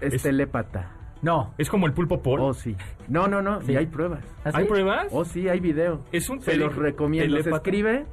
[0.00, 0.90] Es, Es- telépata.
[1.22, 1.52] No.
[1.58, 2.40] ¿Es como el pulpo Paul?
[2.40, 2.76] Oh, sí.
[3.08, 3.60] No, no, no.
[3.62, 3.72] Sí.
[3.72, 4.22] Y hay pruebas.
[4.44, 5.08] ¿Ah, ¿Hay pruebas?
[5.10, 6.04] Oh, sí, hay video.
[6.12, 7.36] Es un Se los recomiendo.
[7.38, 7.56] Se telépata.
[7.56, 8.06] escribe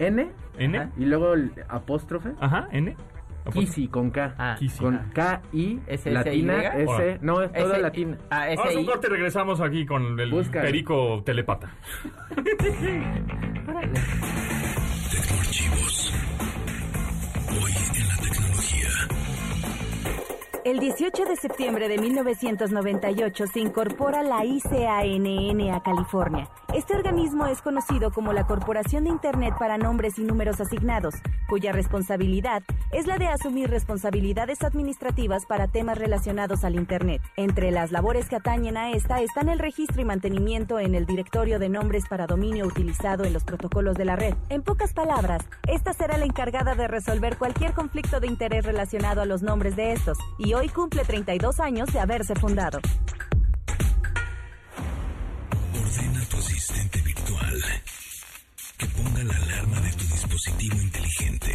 [0.00, 0.78] N ¿N?
[0.78, 0.90] Ajá.
[0.96, 2.30] y luego el apóstrofe.
[2.40, 2.96] Ajá, N.
[3.52, 4.34] Kisi con K.
[4.38, 4.78] Ah, Kisi.
[4.78, 5.06] Con ah.
[5.14, 7.18] K-I ¿S, latina S.
[7.22, 8.18] No, es toda latina.
[8.30, 8.86] Ah, Vamos un I.
[8.86, 11.70] corte y regresamos aquí con el perico telepata.
[15.10, 16.14] Tecnoarchivos.
[17.50, 18.49] Hoy en la tecnología.
[20.62, 26.50] El 18 de septiembre de 1998 se incorpora la ICANN a California.
[26.74, 31.14] Este organismo es conocido como la Corporación de Internet para Nombres y Números Asignados,
[31.48, 37.22] cuya responsabilidad es la de asumir responsabilidades administrativas para temas relacionados al Internet.
[37.36, 41.58] Entre las labores que atañen a esta están el registro y mantenimiento en el directorio
[41.58, 44.34] de nombres para dominio utilizado en los protocolos de la red.
[44.50, 49.26] En pocas palabras, esta será la encargada de resolver cualquier conflicto de interés relacionado a
[49.26, 52.80] los nombres de estos, y hoy cumple 32 años de haberse fundado.
[55.74, 57.62] Ordena a tu asistente virtual
[58.78, 61.52] que ponga la alarma de tu dispositivo inteligente.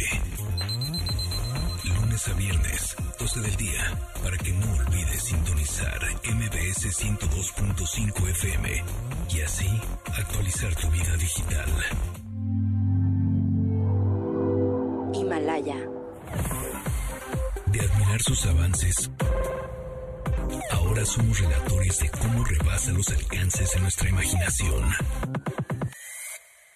[1.84, 8.84] Lunes a viernes, 12 del día, para que no olvides sintonizar MBS 102.5 FM
[9.30, 9.80] y así
[10.16, 12.25] actualizar tu vida digital.
[18.18, 19.10] Sus avances,
[20.72, 24.90] ahora somos relatores de cómo rebasa los alcances de nuestra imaginación.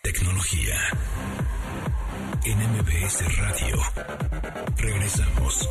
[0.03, 0.77] Tecnología.
[2.45, 3.77] En MBS Radio.
[4.77, 5.69] Regresamos.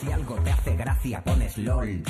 [0.00, 2.02] Si algo te hace gracia, pones LOL.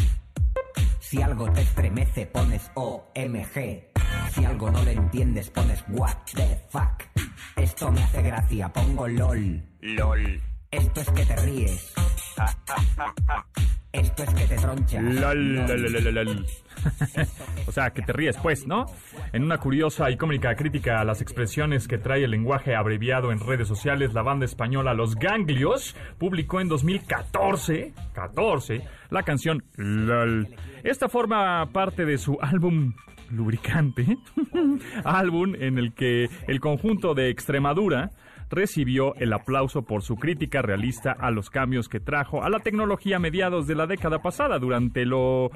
[1.00, 3.92] Si algo te estremece, pones OMG.
[4.34, 7.04] Si algo no le entiendes, pones What the fuck.
[7.56, 9.62] Esto me hace gracia, pongo LOL.
[9.80, 10.42] LOL.
[10.70, 11.94] Esto es que te ríes.
[13.92, 15.02] Esto es que te tronchas.
[15.02, 16.46] Lol, lol, lol, lol, lol.
[17.66, 18.86] o sea, que te ríes, pues, ¿no?
[19.32, 23.40] En una curiosa y cómica crítica a las expresiones que trae el lenguaje abreviado en
[23.40, 30.48] redes sociales, la banda española Los Ganglios publicó en 2014, 14, la canción LOL.
[30.84, 32.94] Esta forma parte de su álbum
[33.30, 34.16] Lubricante,
[35.04, 38.10] álbum en el que el conjunto de Extremadura
[38.50, 43.16] recibió el aplauso por su crítica realista a los cambios que trajo a la tecnología
[43.16, 44.58] a mediados de la década pasada.
[44.58, 45.50] Durante los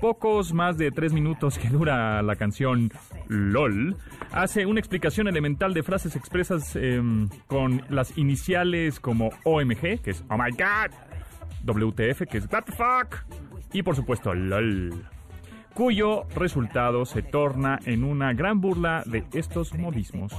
[0.00, 2.92] pocos más de tres minutos que dura la canción
[3.28, 3.96] LOL,
[4.32, 10.24] hace una explicación elemental de frases expresas em, con las iniciales como OMG, que es
[10.28, 10.92] Oh my God,
[11.64, 13.24] WTF, que es What the fuck,
[13.72, 15.04] y por supuesto LOL
[15.74, 20.32] cuyo resultado se torna en una gran burla de estos modismos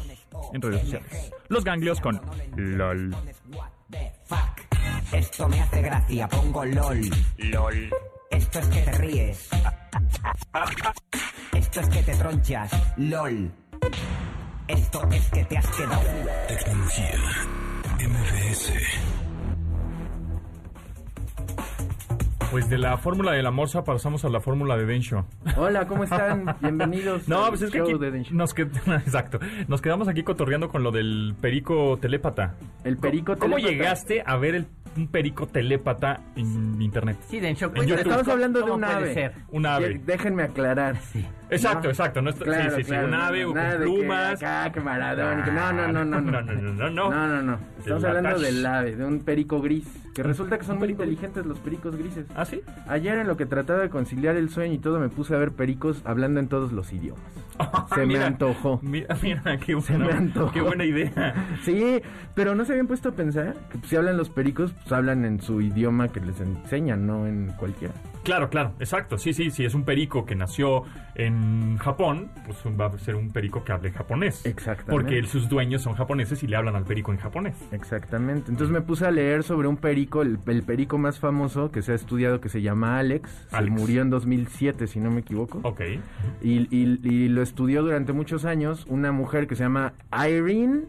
[0.54, 1.32] en redes sociales.
[1.48, 2.19] Los ganglios con
[2.56, 3.15] LOL.
[5.12, 7.10] Esto me hace gracia, pongo LOL.
[7.38, 7.89] LOL.
[8.32, 9.50] Esto es que te ríes.
[11.54, 12.72] Esto es que te tronchas.
[12.98, 13.52] LOL.
[14.67, 16.02] Esto es que te has quedado.
[16.48, 17.19] Tecnología.
[18.00, 19.23] MBS.
[22.54, 25.26] Pues de la fórmula de la morsa pasamos a la fórmula de Densho.
[25.58, 26.56] Hola, ¿cómo están?
[26.62, 28.36] Bienvenidos No, al pues es que aquí de Densho.
[28.36, 28.70] nos, qued-
[29.02, 29.39] Exacto.
[29.68, 32.54] nos quedamos aquí cotorreando con lo del perico telépata.
[32.84, 33.72] El perico ¿Cómo telépata.
[33.74, 37.18] llegaste a ver el, un perico telépata en internet?
[37.28, 37.89] Sí, Densho, En.
[37.89, 39.13] Estamos hablando de cómo un ave.
[39.16, 39.34] ser.
[39.52, 40.00] Un ave.
[40.06, 40.98] Déjenme aclarar.
[41.56, 41.89] Exacto, No.
[41.89, 42.22] exacto.
[42.22, 42.89] No Claro, sí, sí, sí.
[42.89, 44.34] claro, Un ave o nada con de que plumas.
[44.44, 47.10] acá, que Maradona, que- no, no, no, no, No, no, no, no, no.
[47.10, 47.60] No, no, no.
[47.80, 49.88] Estamos hablando del ave, de un perico gris.
[50.13, 52.28] Que resulta que son ¿Un muy inteligentes los pericos grises.
[52.36, 52.62] ¿Ah, sí?
[52.88, 55.52] Ayer en lo que trataba de conciliar el sueño y todo me puse a ver
[55.54, 57.24] pericos hablando en todos los idiomas.
[57.96, 58.80] Se me antojó.
[58.84, 60.52] Mira, mira, qué, Se me bueno, antojó.
[60.52, 61.34] qué buena idea.
[61.63, 62.00] Sí,
[62.36, 65.42] pero no se habían puesto a pensar que si hablan los pericos, pues hablan en
[65.42, 67.94] su idioma que les enseñan, no en cualquiera.
[68.24, 69.18] Claro, claro, exacto.
[69.18, 70.84] Sí, sí, sí, es un perico que nació
[71.16, 71.43] en
[71.80, 74.46] Japón, pues va a ser un perico que hable japonés.
[74.46, 74.92] Exactamente.
[74.92, 77.56] Porque sus dueños son japoneses y le hablan al perico en japonés.
[77.72, 78.50] Exactamente.
[78.52, 81.92] Entonces me puse a leer sobre un perico, el, el perico más famoso que se
[81.92, 83.48] ha estudiado, que se llama Alex.
[83.50, 83.72] Se Alex.
[83.72, 85.60] murió en 2007, si no me equivoco.
[85.64, 85.82] Ok.
[86.42, 90.82] Y, y- y lo estudió durante muchos años una mujer que se llama Irene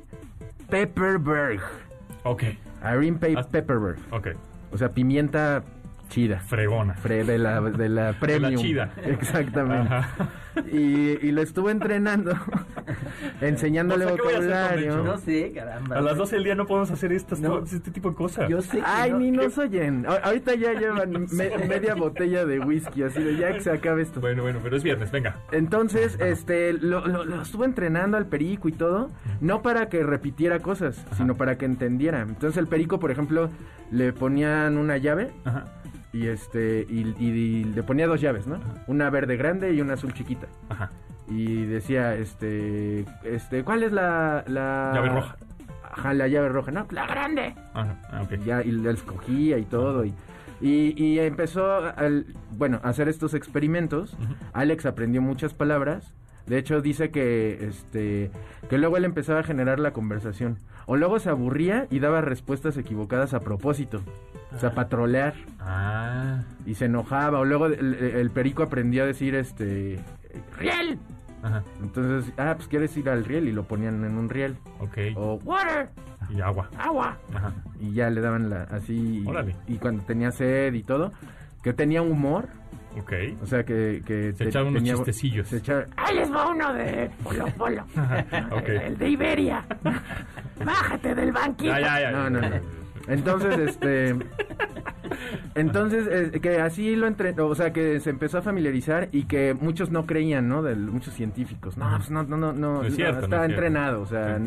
[0.70, 1.60] Pepperberg.
[2.24, 2.42] Ok.
[2.82, 3.42] Irene Pe- Ah.
[3.50, 3.98] Pepperberg.
[4.10, 4.28] Ok.
[4.72, 5.62] O sea, pimienta
[6.08, 6.40] chida.
[6.40, 6.94] Fregona.
[6.96, 8.56] Fre- de la, de la premium.
[8.60, 8.90] chida.
[9.04, 9.92] Exactamente.
[9.94, 10.28] Ajá.
[10.70, 12.32] Y, y lo estuve entrenando,
[13.40, 15.04] enseñándole O sea, ¿qué voy a hacer con vocabulario.
[15.04, 15.96] No sé, caramba.
[15.96, 17.58] A las 12 del día no podemos hacer estas, No.
[17.64, 18.48] este tipo de cosas.
[18.48, 20.06] Yo sé Ay, no- ni que- nos oyen.
[20.06, 24.02] A- Ahorita ya llevan me- media botella de whisky, así de ya que se acabe
[24.02, 24.20] esto.
[24.20, 25.36] Bueno, bueno, pero es viernes, venga.
[25.52, 30.60] Entonces, este, lo, lo- lo estuve entrenando al perico y todo, no para que repitiera
[30.60, 32.20] cosas, sino para que entendiera.
[32.22, 33.50] Entonces el perico, por ejemplo,
[33.90, 35.66] le ponían una llave Ajá.
[36.14, 38.60] Y este, y, y le ponía dos llaves, ¿no?
[38.86, 40.46] Una verde grande y una azul chiquita.
[40.68, 40.90] Ajá.
[41.28, 45.36] Y decía, este, este, ¿cuál es la, la Llave roja.
[45.82, 47.54] Ajá, la llave roja, no, la grande.
[47.72, 47.96] Ajá.
[48.10, 48.44] Ah, ok.
[48.44, 50.04] Ya, y la escogía y todo.
[50.04, 50.14] Y,
[50.60, 54.16] y, y empezó, al, bueno, a hacer estos experimentos.
[54.52, 56.14] Alex aprendió muchas palabras,
[56.46, 58.30] De hecho, dice que, este,
[58.68, 60.58] que luego él empezaba a generar la conversación.
[60.86, 64.02] O luego se aburría y daba respuestas equivocadas a propósito.
[64.54, 65.34] O sea, para trolear.
[65.60, 66.42] Ah.
[66.66, 67.40] Y se enojaba.
[67.40, 69.98] O luego el, el perico aprendió a decir, este,
[70.58, 70.98] ¡Riel!
[71.42, 71.62] Ajá.
[71.82, 74.56] Entonces, ah, pues quieres ir al riel y lo ponían en un riel.
[74.80, 74.96] Ok.
[75.16, 75.88] O water,
[76.30, 76.70] Y agua.
[76.78, 77.18] agua.
[77.34, 77.52] Ajá.
[77.80, 79.22] Y ya le daban la, así.
[79.26, 79.54] Órale.
[79.66, 81.12] Y cuando tenía sed y todo,
[81.62, 82.48] que tenía humor.
[82.98, 83.12] Ok.
[83.42, 84.02] O sea, que.
[84.06, 85.48] que Se echaba unos tenía- chistecillos.
[85.48, 85.84] Se echaba.
[85.96, 87.84] ¡Ahí les va uno de Polo Polo!
[88.52, 88.68] Ok.
[88.68, 89.64] El de Iberia.
[90.64, 91.72] ¡Bájate del banquito!
[91.72, 92.10] Ya, ya, ya.
[92.12, 92.83] No, no, no.
[93.08, 94.16] Entonces, este.
[95.54, 99.54] Entonces, eh, que así lo entrenó, o sea, que se empezó a familiarizar y que
[99.58, 100.62] muchos no creían, ¿no?
[100.62, 101.76] De muchos científicos.
[101.76, 102.82] No, pues no, no, no, no.
[102.82, 104.44] Es cierto, no está es entrenado, o sea, Sí.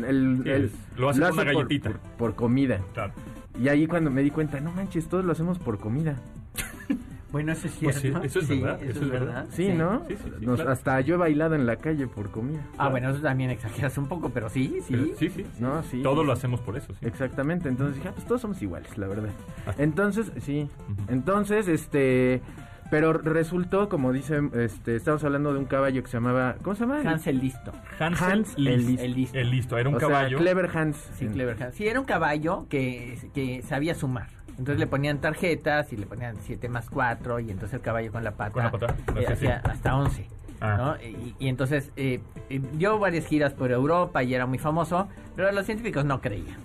[0.50, 1.90] es- lo hace por una por- galletita.
[1.90, 2.80] Por, por comida.
[2.92, 3.12] Claro.
[3.60, 6.16] Y ahí cuando me di cuenta, no manches, todos lo hacemos por comida.
[7.30, 8.20] Bueno, eso es Pues cierto.
[8.22, 9.26] sí, eso es verdad, Eso, eso es verdad.
[9.26, 9.46] verdad.
[9.50, 10.02] Sí, ¿no?
[10.08, 10.70] Sí, sí, sí, Nos- claro.
[10.72, 12.60] Hasta yo he bailado en la calle por comida.
[12.78, 14.86] Ah, bueno, eso también exageras un poco, pero sí, sí.
[14.90, 15.46] Pero sí, sí.
[15.58, 16.02] No, sí.
[16.02, 17.06] Todo lo hacemos por eso, sí.
[17.06, 19.28] Exactamente, entonces dije, ah, pues todos somos iguales, la verdad.
[19.76, 20.68] Entonces, sí,
[21.08, 22.40] entonces, este,
[22.90, 26.80] pero resultó, como dice, este, estamos hablando de un caballo que se llamaba, ¿cómo se
[26.86, 27.00] llama?
[27.04, 27.72] Hansel listo.
[27.98, 28.68] Hansel Hans List.
[28.68, 29.02] el Listo.
[29.04, 29.38] El listo.
[29.38, 29.78] El listo.
[29.78, 30.38] Era un O sea, caballo.
[30.38, 30.96] Clever Hans.
[31.18, 31.74] Sí, En- Clever Hans.
[31.74, 34.28] Sí, era un caballo que, que sabía sumar.
[34.58, 38.24] Entonces le ponían tarjetas y le ponían 7 más 4 y entonces el caballo con
[38.24, 39.70] la pata, Con la pata, eh, sí, hacía sí.
[39.70, 40.28] hasta 11.
[40.60, 40.76] Ah.
[40.76, 40.96] ¿no?
[41.08, 45.52] Y, y entonces eh, eh, dio varias giras por Europa y era muy famoso, pero
[45.52, 46.56] los científicos no creían.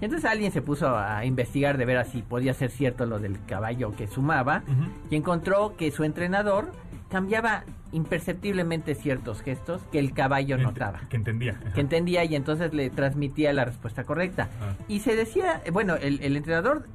[0.00, 3.36] Y entonces alguien se puso a investigar de ver si podía ser cierto lo del
[3.44, 4.62] caballo que sumaba
[5.10, 6.72] y encontró que su entrenador
[7.10, 11.58] cambiaba imperceptiblemente ciertos gestos que el caballo Ent- notaba Que entendía.
[11.60, 11.74] Ajá.
[11.74, 14.48] que entendía y entonces le transmitía la respuesta correcta.
[14.62, 14.72] Ah.
[14.88, 16.86] Y se decía, bueno, el, el entrenador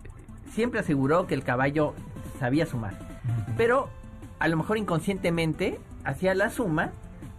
[0.51, 1.93] siempre aseguró que el caballo
[2.39, 2.93] sabía sumar,
[3.55, 3.89] pero
[4.39, 6.91] a lo mejor inconscientemente hacía la suma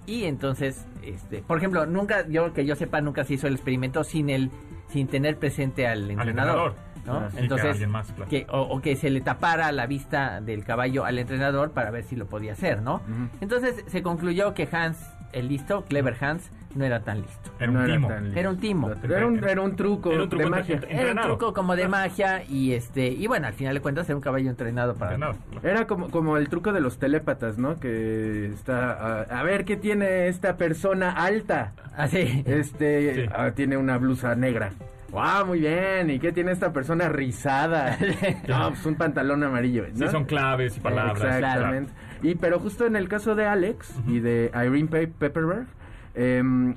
[0.06, 4.04] y entonces, este, por ejemplo, nunca, yo que yo sepa, nunca se hizo el experimento
[4.04, 4.50] sin el,
[4.88, 6.74] sin tener presente al entrenador.
[6.74, 6.88] entrenador.
[7.06, 7.12] ¿no?
[7.14, 8.30] Ah, sí, que entonces, alguien más, claro.
[8.30, 12.04] que, o, o que se le tapara la vista del caballo al entrenador para ver
[12.04, 13.00] si lo podía hacer, ¿no?
[13.40, 14.98] Entonces se concluyó que Hans,
[15.32, 17.50] el listo, Clever Hans, no era tan listo.
[17.58, 18.08] Era No un timo.
[18.08, 18.40] tan listo.
[18.40, 18.90] Era un timo.
[19.02, 20.80] Era un, era un truco, Era un truco de magia.
[20.88, 24.16] Era un truco como de magia y este y bueno, al final de cuentas era
[24.16, 25.38] un caballo entrenado para Entrenado.
[25.62, 27.80] Era como, como el truco de los telépatas, ¿no?
[27.80, 31.72] Que está, a, a ver, ¿qué tiene esta persona alta?
[31.96, 32.42] Así.
[32.46, 33.30] Este, Sí.
[33.34, 34.70] ah, tiene una blusa negra.
[35.10, 35.46] ¡Wow!
[35.46, 36.10] Muy bien.
[36.10, 37.96] ¿Y qué tiene esta persona rizada?
[38.46, 39.84] no, pues un pantalón amarillo.
[39.94, 40.06] ¿no?
[40.06, 41.36] Sí, son claves y palabras.
[41.36, 41.92] Exactamente.
[42.22, 45.66] Y pero justo en el caso de Alex y de Irene Pe- Pepperberg,
[46.14, 46.76] em,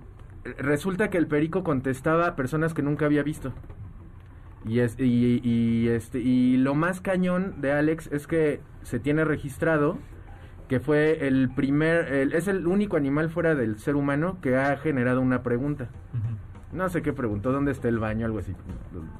[0.57, 3.53] resulta que el perico contestaba a personas que nunca había visto.
[4.65, 9.25] Y, es, y, y, este, y lo más cañón de Alex es que se tiene
[9.25, 9.97] registrado
[10.67, 14.77] que fue el primer, el- es el único animal fuera del ser humano que ha
[14.77, 15.89] generado una pregunta.
[16.73, 18.53] No sé qué preguntó, dónde está el baño, algo así.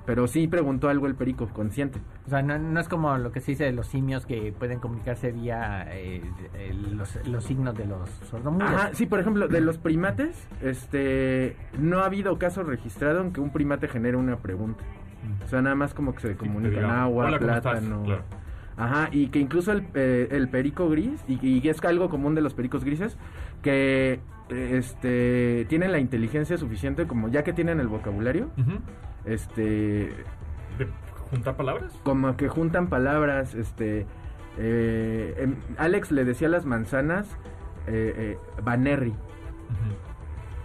[0.05, 1.99] Pero sí preguntó algo el perico, consciente.
[2.25, 4.79] O sea, no, no es como lo que se dice de los simios que pueden
[4.79, 6.21] comunicarse vía eh,
[6.93, 8.69] los, los signos de los sordomudos.
[8.69, 13.41] Ajá, sí, por ejemplo, de los primates, este, no ha habido caso registrado en que
[13.41, 14.83] un primate genere una pregunta.
[15.45, 18.03] O sea, nada más como que se comunican agua, "Hola, ¿cómo estás?", plátano.
[18.03, 18.23] claro.
[18.77, 22.41] Ajá, y que incluso el, eh, el perico gris, y, y es algo común de
[22.41, 23.17] los pericos grises,
[23.61, 24.19] que
[24.51, 28.49] este tienen la inteligencia suficiente, como ya que tienen el vocabulario,
[29.25, 30.09] este,
[30.77, 30.87] ¿De
[31.29, 31.91] juntar palabras?
[32.03, 34.05] como que juntan palabras, este,
[34.57, 37.27] eh, em, Alex le decía a las manzanas,
[37.87, 39.17] eh, eh, Banerri, Ujú.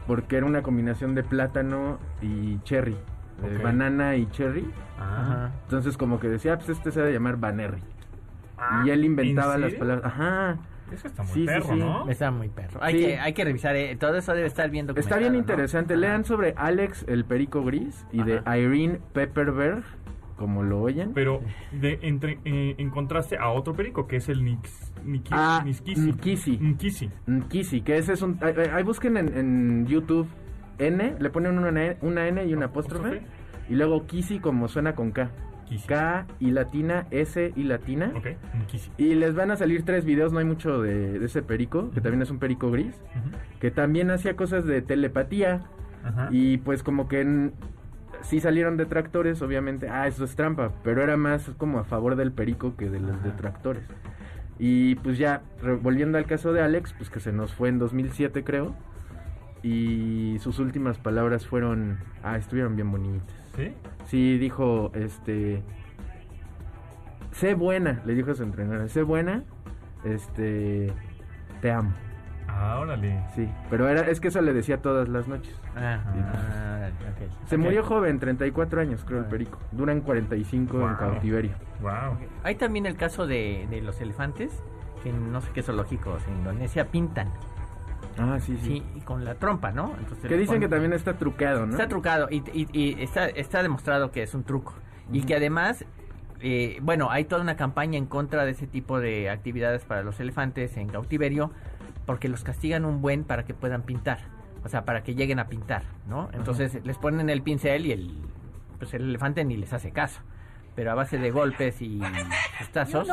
[0.06, 2.96] porque era una combinación de plátano y cherry,
[3.62, 4.68] banana y cherry.
[4.98, 5.52] Ajá.
[5.64, 7.82] Entonces como que decía, "Ah, pues este se debe llamar Banerri.
[8.58, 10.06] Ah, y él inventaba ¿en las palabras.
[10.06, 10.56] Ajá.
[10.92, 11.74] Eso está muy Sí, perro, sí.
[11.76, 12.08] ¿no?
[12.08, 12.78] Está muy perro.
[12.82, 13.04] Hay, Sí.
[13.06, 15.16] que, hay que revisar, eh, todo eso debe estar bien documentado.
[15.16, 15.96] Está bien interesante.
[15.96, 18.40] Lean sobre Alex el Perico Gris y de.
[18.46, 19.82] Irene Pepperberg,
[20.36, 21.12] como lo oyen.
[21.14, 21.40] Pero
[21.72, 25.64] de, entre, eh, encontraste a otro perico que es el Nix, Niki, Ah.
[25.64, 26.58] Nkisi.
[26.58, 27.10] Nkisi.
[27.48, 28.38] Kissy, que ese es un...
[28.72, 30.28] Ahí, busquen en, en YouTube
[30.78, 33.06] N, le ponen una, N- una N y una apóstrofe.
[33.08, 33.26] Apóstrofe.
[33.68, 35.30] Y luego Kissy como suena con K.
[35.86, 38.12] K y latina, S y latina.
[38.16, 38.26] Ok.
[38.98, 42.00] Y les van a salir tres videos, no hay mucho de, de ese perico, que
[42.00, 42.94] también es un perico gris,
[43.60, 45.62] que también hacía cosas de telepatía.
[46.04, 46.28] Ajá.
[46.30, 47.52] Y pues como que en-
[48.22, 52.32] sí salieron detractores, obviamente, ah, eso es trampa, pero era más como a favor del
[52.32, 53.82] perico que de los detractores.
[54.58, 55.42] Y pues ya,
[55.82, 58.74] volviendo al caso de Alex, pues que se nos fue en 2007 creo,
[59.62, 63.34] y sus últimas palabras fueron, ah, estuvieron bien bonitas.
[63.56, 63.74] ¿Sí?
[64.06, 65.62] Sí, dijo, este,
[67.32, 69.42] sé buena, le dijo a su entrenador, sé buena,
[70.04, 70.92] este,
[71.60, 71.92] te amo.
[72.48, 73.20] Ah, órale.
[73.34, 75.54] Sí, pero era, es que eso le decía todas las noches.
[75.76, 76.20] Ah, Sí.
[76.22, 77.48] ah, ok.
[77.48, 79.58] Se murió joven, 34 años creo el perico.
[79.72, 80.96] Duran 45 en Wow.
[80.96, 81.52] cautiverio.
[81.80, 82.16] Wow.
[82.44, 84.62] Hay también el caso de, de los elefantes,
[85.02, 87.28] que en no sé qué zoológicos en Indonesia pintan,
[88.18, 88.66] Ah, sí, sí.
[88.66, 89.94] sí, y con la trompa, ¿no?
[89.98, 91.72] Entonces Que dicen que también está trucado, ¿no?
[91.72, 94.74] Está trucado y, y- y está, está demostrado que es un truco.
[95.12, 95.84] Y que además,
[96.40, 100.18] eh, bueno, hay toda una campaña en contra de ese tipo de actividades para los
[100.18, 101.52] elefantes en cautiverio,
[102.06, 104.18] porque los castigan un buen para que puedan pintar.
[104.64, 106.28] O sea, para que lleguen a pintar, ¿no?
[106.32, 108.14] Entonces les ponen el pincel y el,
[108.78, 110.20] pues el elefante ni les hace caso.
[110.74, 112.00] Pero a base de golpes y
[112.72, 113.08] tazos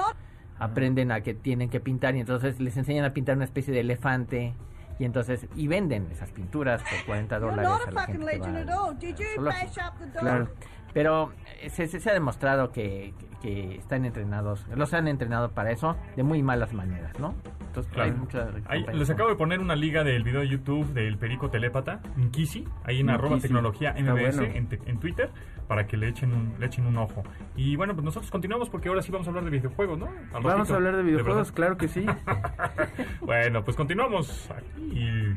[0.59, 3.81] aprenden a que tienen que pintar y entonces les enseñan a pintar una especie de
[3.81, 4.53] elefante
[4.99, 8.25] y entonces y venden esas pinturas por 40 You're dólares not a a la gente
[8.25, 8.47] que va
[9.97, 10.19] the dog?
[10.19, 10.49] Claro.
[10.93, 11.31] Pero
[11.61, 15.71] eh, se, se- se ha demostrado que, que- que están entrenados, los han entrenado para
[15.71, 17.33] eso de muy malas maneras, ¿no?
[17.59, 18.11] Entonces Claro.
[18.11, 21.49] hay muchas compañías les acabo de poner una liga del video de YouTube del Perico
[21.49, 24.43] Telépata, Nkisi, ahí en arroba tecnología MBS bueno.
[24.43, 25.29] en, te- en Twitter,
[25.67, 27.23] para que le echen, un, le echen un ojo.
[27.55, 30.05] Y bueno, pues nosotros continuamos porque ahora sí vamos a hablar de videojuegos, ¿no?
[30.07, 30.73] Al Vamos ratito.
[30.73, 32.05] a hablar de videojuegos, claro que sí.
[33.21, 35.35] bueno, pues continuamos aquí.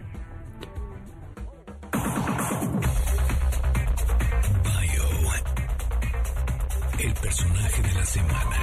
[6.99, 8.57] El personaje de la semana.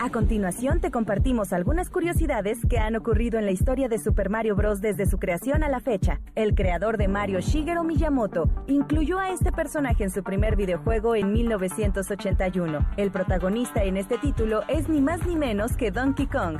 [0.00, 4.54] A continuación te compartimos algunas curiosidades que han ocurrido en la historia de Super Mario
[4.54, 4.82] Bros.
[4.82, 6.20] desde su creación a la fecha.
[6.34, 11.32] El creador de Mario, Shigeru Miyamoto, incluyó a este personaje en su primer videojuego en
[11.32, 12.86] 1981.
[12.98, 16.58] El protagonista en este título es ni más ni menos que Donkey Kong.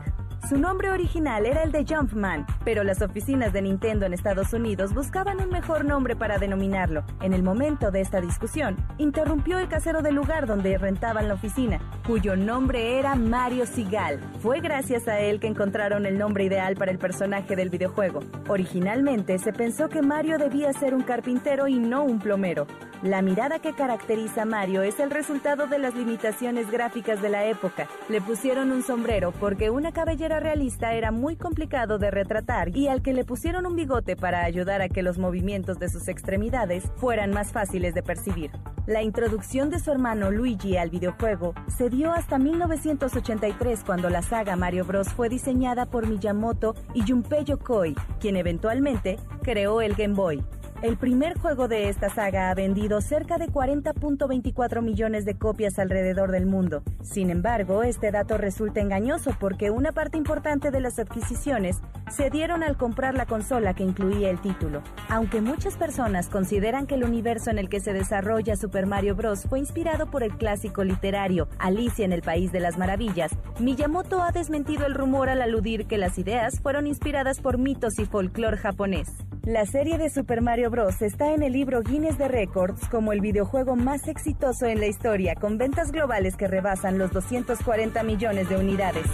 [0.49, 4.95] Su nombre original era el de Jumpman, pero las oficinas de Nintendo en Estados Unidos
[4.95, 7.05] buscaban un mejor nombre para denominarlo.
[7.20, 11.78] En el momento de esta discusión, interrumpió el casero del lugar donde rentaban la oficina,
[12.07, 14.18] cuyo nombre era Mario Sigal.
[14.41, 18.20] Fue gracias a él que encontraron el nombre ideal para el personaje del videojuego.
[18.49, 22.66] Originalmente se pensó que Mario debía ser un carpintero y no un plomero.
[23.03, 27.46] La mirada que caracteriza a Mario es el resultado de las limitaciones gráficas de la
[27.46, 27.88] época.
[28.11, 33.01] Le pusieron un sombrero porque una cabellera realista era muy complicado de retratar y al
[33.01, 37.30] que le pusieron un bigote para ayudar a que los movimientos de sus extremidades fueran
[37.30, 38.51] más fáciles de percibir.
[38.86, 44.57] La introducción de su hermano Luigi al videojuego se dio hasta 1983 cuando la saga
[44.57, 45.09] Mario Bros.
[45.09, 50.44] fue diseñada por Miyamoto y Junpei Yokoi, quien eventualmente creó el Game Boy.
[50.83, 56.31] El primer juego de esta saga ha vendido cerca de 40.24 millones de copias alrededor
[56.31, 56.83] del mundo.
[57.03, 62.62] Sin embargo, este dato resulta engañoso porque una parte importante de las adquisiciones se dieron
[62.62, 64.83] al comprar la consola que incluía el título.
[65.11, 69.45] Aunque muchas personas consideran que el universo en el que se desarrolla Super Mario Bros.
[69.51, 74.33] fue inspirado por el clásico literario Alicia en el País de las Maravillas, Miyamoto ha
[74.33, 79.11] desmentido el rumor al aludir que las ideas fueron inspiradas por mitos y folclore japonés.
[79.45, 81.03] La serie de Super Mario Bros.
[81.03, 85.35] está en el libro Guinness de Records como el videojuego más exitoso en la historia,
[85.35, 89.07] con ventas globales que rebasan los 240 millones de unidades.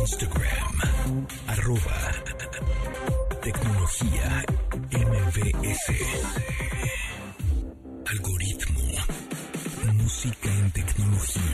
[0.00, 1.26] Instagram.
[1.46, 2.12] Arroba.
[3.42, 4.44] Tecnología
[4.92, 5.92] MBS.
[8.06, 8.82] Algoritmo.
[9.94, 11.47] Música en tecnología.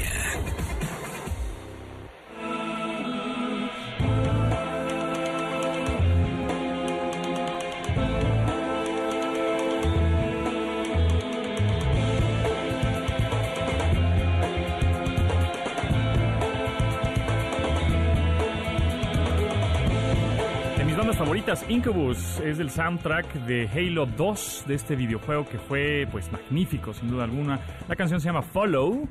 [21.34, 26.94] Favoritas, Incubus, es el soundtrack de Halo 2, de este videojuego que fue pues magnífico,
[26.94, 27.58] sin duda alguna.
[27.88, 29.08] La canción se llama Follow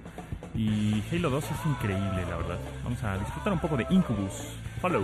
[0.56, 2.60] y Halo 2 es increíble, la verdad.
[2.86, 4.56] Vamos a disfrutar un poco de Incubus.
[4.80, 5.04] Follow.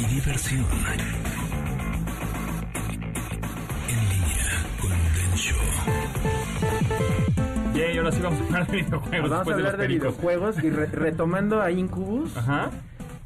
[0.00, 0.64] Y diversión.
[3.88, 5.54] En línea con Densho.
[7.74, 9.30] Yay, ahora sí vamos a hablar de videojuegos.
[9.30, 10.08] Vamos a hablar de, los pericos.
[10.18, 12.36] videojuegos y re- retomando a Incubus.
[12.36, 12.70] Ajá.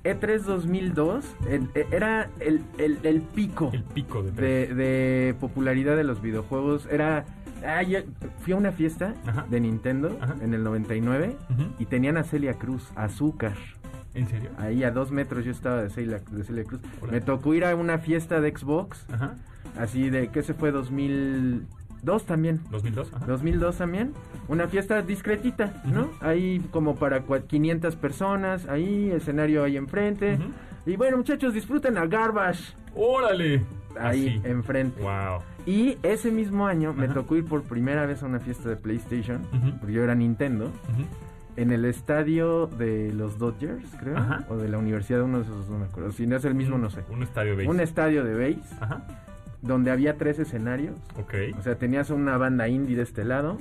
[0.05, 4.31] E3 2002 el- e- era el, el- el pico El pico de...
[4.31, 6.87] de, de popularidad de los videojuegos.
[6.91, 7.25] Era.
[7.67, 7.99] ah, yo
[8.43, 9.45] fui a una fiesta Ajá.
[9.51, 10.37] de Nintendo Ajá.
[10.41, 11.63] en el 99 Ujú.
[11.81, 13.55] y tenían a Celia Cruz, azúcar.
[14.17, 14.51] ¿En serio?
[14.59, 16.81] Ahí a dos metros yo estaba de Celia, de Celia Cruz.
[17.01, 17.13] Hola.
[17.13, 19.35] Me tocó ir a una fiesta de Xbox, Ajá.
[19.79, 20.73] así de, ¿qué se fue?
[20.73, 21.67] 2000,
[22.03, 22.61] Dos también.
[22.71, 23.13] 2002.
[23.15, 23.27] Ajá.
[23.27, 24.13] 2002 también.
[24.49, 26.09] Una fiesta discretita, ¿no?
[26.21, 30.39] Ahí como para cua- 500 personas, ahí, escenario ahí enfrente.
[30.87, 33.65] Y bueno, muchachos, disfruten a Garbage ¡Órale!
[33.99, 34.41] ahí Así.
[34.49, 35.01] enfrente.
[35.03, 35.41] Wow.
[35.67, 39.41] Y ese mismo año me tocó ir por primera vez a una fiesta de PlayStation,
[39.81, 40.71] porque yo era Nintendo.
[41.57, 44.45] En el estadio de los Dodgers, creo, Ajá.
[44.49, 46.13] o de la universidad, uno de esos, no me acuerdo.
[46.13, 47.01] Si no es el mismo, no sé.
[47.11, 47.83] Un estadio de Un base.
[47.85, 49.03] estadio de base, Ajá.
[49.63, 50.95] donde había tres escenarios.
[51.19, 51.35] Ok.
[51.59, 53.57] O sea, tenías una banda indie de este lado,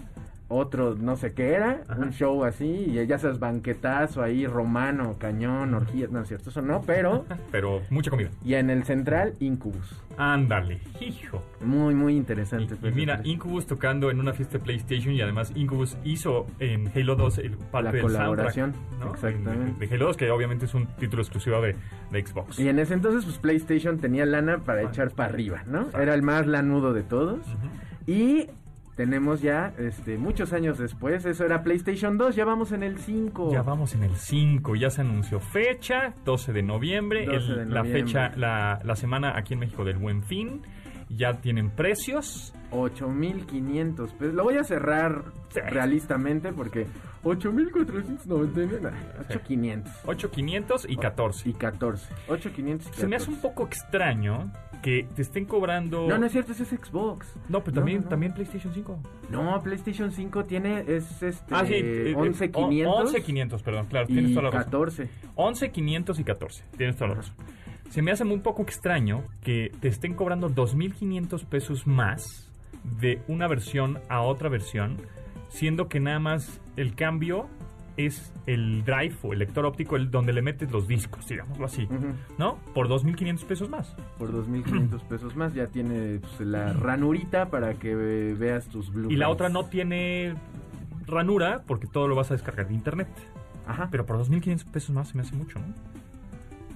[0.48, 2.02] otro no sé qué era, Ajá.
[2.02, 6.62] un show así, y ya sabes, banquetazo ahí, romano, cañón, orgías, no es cierto, eso
[6.62, 7.26] no, pero...
[7.52, 8.30] Pero mucha comida.
[8.44, 10.02] Y en el central, Incubus.
[10.18, 11.44] Ándale, hijo.
[11.62, 12.74] Muy, muy interesante.
[12.74, 16.90] y pues, mira, Incubus tocando en una fiesta de PlayStation y además Incubus hizo en
[16.96, 19.14] Halo 2 el parte La colaboración, soundtrack, ¿no?
[19.14, 19.80] exactamente.
[19.80, 21.76] De, de Halo 2, que obviamente es un título exclusivo de,
[22.12, 22.60] de Xbox.
[22.60, 25.80] Y en ese entonces, pues PlayStation tenía lana para echar para arriba, ¿no?
[25.80, 26.02] Exacto.
[26.02, 27.40] Era el más lanudo de todos.
[28.08, 28.48] Y
[28.96, 33.52] tenemos ya, este, muchos años después, eso era PlayStation 2, ya vamos en el 5.
[33.52, 37.66] Ya vamos en el 5, ya se anunció fecha, 12 de noviembre, 12 el- de
[37.66, 38.02] la noviembre.
[38.04, 40.62] fecha, la, la semana aquí en México del Buen Fin,
[41.10, 42.54] ya tienen precios.
[42.72, 44.34] 8500 pesos.
[44.34, 45.62] Lo voy a cerrar Sí.
[45.62, 46.86] realistamente porque
[47.24, 48.92] 8499, nah,
[49.22, 51.50] 8500 8,500 y 14.
[51.50, 52.14] y 14.
[52.28, 53.02] 8500 y 14.
[53.02, 54.52] Se me hace un poco extraño
[54.82, 56.08] que te estén cobrando...
[56.08, 57.26] No, no es cierto, ese es Xbox.
[57.50, 58.10] No, pero también, no, no.
[58.10, 59.00] también PlayStation 5.
[59.32, 61.74] No, PlayStation 5 tiene es este Ah, sí.
[61.74, 64.64] eh, eh, 11500 11500, perdón, claro, tienes toda la razón.
[64.66, 65.10] 14.
[65.36, 66.64] 11,500 y 14.
[66.78, 67.36] Tienes toda la razón.
[67.90, 72.50] Se me hace un poco extraño que te estén cobrando 2.500 pesos más
[73.00, 74.98] de una versión a otra versión,
[75.50, 77.48] siendo que nada más el cambio
[77.98, 81.88] es el drive o el lector óptico el donde le metes los discos, digámoslo así.
[82.38, 82.58] ¿no?
[82.74, 83.96] Por 2.500 pesos más.
[84.18, 89.16] Por 2500 pesos más ya tiene pues, la ranurita para que veas tus blu Y
[89.16, 90.36] la otra no tiene
[91.06, 93.08] ranura porque todo lo vas a descargar de internet.
[93.66, 93.88] Ajá.
[93.92, 95.66] Pero por 2.500 pesos más se me hace mucho, ¿no?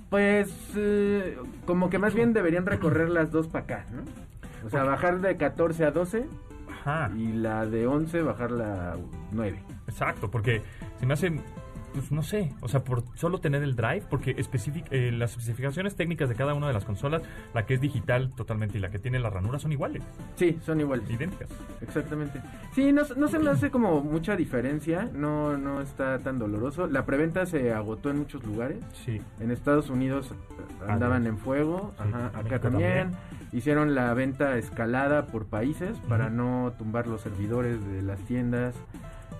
[0.09, 4.01] Pues eh, como que más bien deberían recorrer las dos para acá, ¿no?
[4.65, 6.25] O sea, bajar de 14 a 12
[6.69, 7.11] Ajá.
[7.15, 8.97] y la de 11 bajarla a
[9.31, 9.63] 9.
[9.87, 10.63] Exacto, porque
[10.99, 11.31] se me hace,
[11.93, 15.95] pues no sé, o sea, por solo tener el drive, porque especific- eh, las especificaciones
[15.95, 17.21] técnicas de cada una de las consolas,
[17.53, 20.03] la que es digital totalmente y la que tiene la ranura son iguales,
[20.35, 21.09] Sí, son iguales.
[21.09, 21.49] idénticas.
[21.81, 22.41] Exactamente.
[22.73, 26.87] Sí, no, no se me hace como mucha diferencia, no, no está tan doloroso.
[26.87, 28.77] La preventa se agotó en muchos lugares.
[29.05, 29.21] Sí.
[29.39, 30.33] En Estados Unidos
[30.87, 31.35] andaban Adiós.
[31.35, 33.11] en fuego, Sí, ajá, acá también.
[33.11, 33.11] también.
[33.51, 38.75] Hicieron la venta escalada por países para no tumbar los servidores de las tiendas.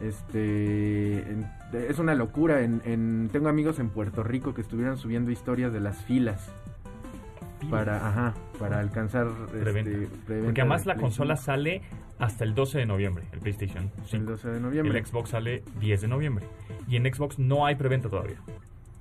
[0.02, 2.62] Este en- es una locura.
[2.62, 6.50] En, en- tengo amigos en Puerto Rico que estuvieron subiendo historias de las filas
[7.70, 9.92] para, ajá, para alcanzar este, Preventa.
[10.26, 11.82] preventa Porque además de la consola 5 sale
[12.18, 14.16] hasta el 12 de noviembre, el PlayStation 5.
[14.18, 14.98] el 12 de noviembre.
[15.00, 16.46] El Xbox sale 10 de noviembre.
[16.88, 18.38] Y en Xbox no hay preventa todavía.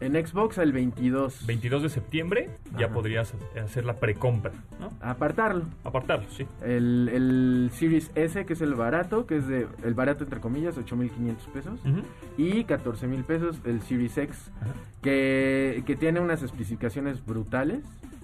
[0.01, 1.45] En Xbox al 22.
[1.47, 4.91] 22 de septiembre ya podrías hacer la precompra, ¿no?
[5.01, 5.65] Apartarlo.
[5.83, 6.47] Apartarlo, sí.
[6.63, 10.77] El, el Series S, que es el barato, que es de el barato entre comillas,
[10.79, 11.81] 8.500 pesos.
[11.85, 12.03] Ujú.
[12.37, 14.71] Y 14.000 pesos el Series X, Ajá.
[15.03, 17.81] que, que tiene unas especificaciones brutales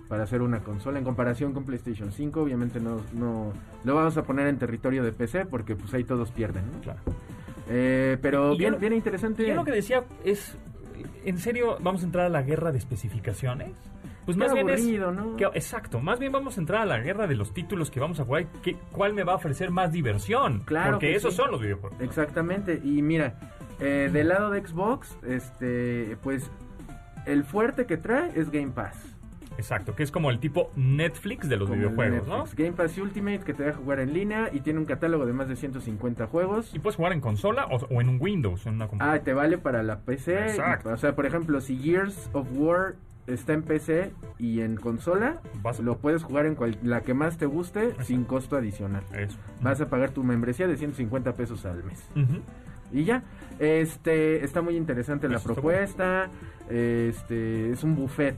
[0.08, 2.40] para hacer una consola en comparación con PlayStation 5.
[2.40, 3.52] Obviamente no, no
[3.82, 6.80] lo vamos a poner en territorio de PC porque pues ahí todos pierden, ¿no?
[6.82, 7.00] Claro.
[7.68, 9.44] Eh, pero Y bien, lo- bien interesante.
[9.44, 10.56] Yo lo que decía es,
[11.24, 13.72] ¿en serio vamos a entrar a la guerra de especificaciones?
[14.24, 14.82] Pues Qué más bien es...
[15.12, 15.36] ¿no?
[15.36, 18.18] que- exacto, más bien vamos a entrar a la guerra de los títulos que vamos
[18.20, 18.42] a jugar.
[18.42, 20.60] y qué- ¿Cuál me va a ofrecer más diversión?
[20.64, 21.36] Claro Porque que esos sí.
[21.42, 22.00] son los videojuegos.
[22.00, 23.34] Exactamente, y mira,
[23.80, 26.50] eh, del lado de Xbox, este, pues
[27.26, 28.96] el fuerte que trae es Game Pass.
[29.56, 32.54] Exacto, que es como el tipo Netflix de los como videojuegos, Netflix.
[32.56, 35.48] Game Pass Ultimate que te deja jugar en línea y tiene un catálogo de más
[35.48, 36.72] de 150 juegos.
[36.72, 36.76] ¿no?
[36.76, 39.22] Y puedes jugar en consola o, o en un Windows, en una Ah, computadora.
[39.22, 40.38] te vale para la PC.
[40.46, 40.90] Exacto.
[40.90, 42.94] O sea, por ejemplo, si Gears of War
[43.26, 47.14] está en PC y en consola, Vas a- lo puedes jugar en cual- la que
[47.14, 49.02] más te guste sin costo adicional.
[49.14, 49.38] Eso.
[49.62, 52.04] Vas a pagar tu membresía de 150 pesos al mes.
[52.92, 53.22] Y ya,
[53.58, 56.28] este está muy interesante la Eso propuesta.
[56.70, 58.36] Este es un buffet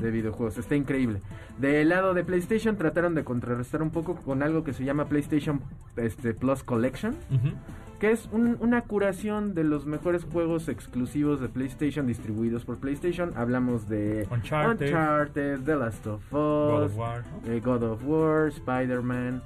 [0.00, 1.20] de videojuegos, está increíble.
[1.58, 5.60] Del lado de PlayStation trataron de contrarrestar un poco con algo que se llama PlayStation
[5.96, 7.14] este, Plus Collection,
[8.00, 13.32] que es un- una curación de los mejores juegos exclusivos de PlayStation distribuidos por PlayStation.
[13.36, 14.86] Hablamos de Uncharted.
[14.86, 17.24] Uncharted, The Last of Us, God of War.
[17.46, 19.42] eh, God of War, Spider-Man.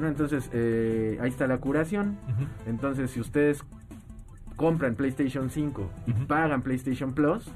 [0.00, 0.08] ¿no?
[0.08, 2.16] Entonces eh, ahí está la curación.
[2.66, 3.62] Entonces, si ustedes
[4.60, 7.50] compran PlayStation 5 y pagan PlayStation Plus,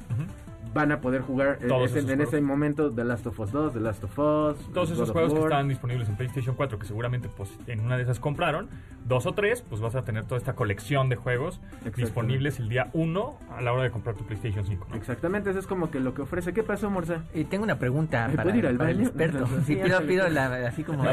[0.72, 1.94] van a poder jugar eh, en juegos.
[1.94, 5.40] ese momento The Last of Us 2, The Last of Us, Todos esos juegos que
[5.40, 8.70] están disponibles en PlayStation 4, que seguramente pues en una de esas compraron,
[9.06, 11.60] dos o tres, pues vas a tener toda esta colección de juegos
[11.94, 14.86] disponibles el día 1 a la hora de comprar tu PlayStation 5.
[14.88, 14.96] ¿no?
[14.96, 16.54] Exactamente, eso es como que lo que ofrece.
[16.54, 17.22] ¿Qué pasó, Morza?
[17.34, 19.46] Eh, tengo una pregunta ¿Me para, puedo ir al para el experto.
[19.66, 21.04] Sí, Sí, pido, pido la- así como,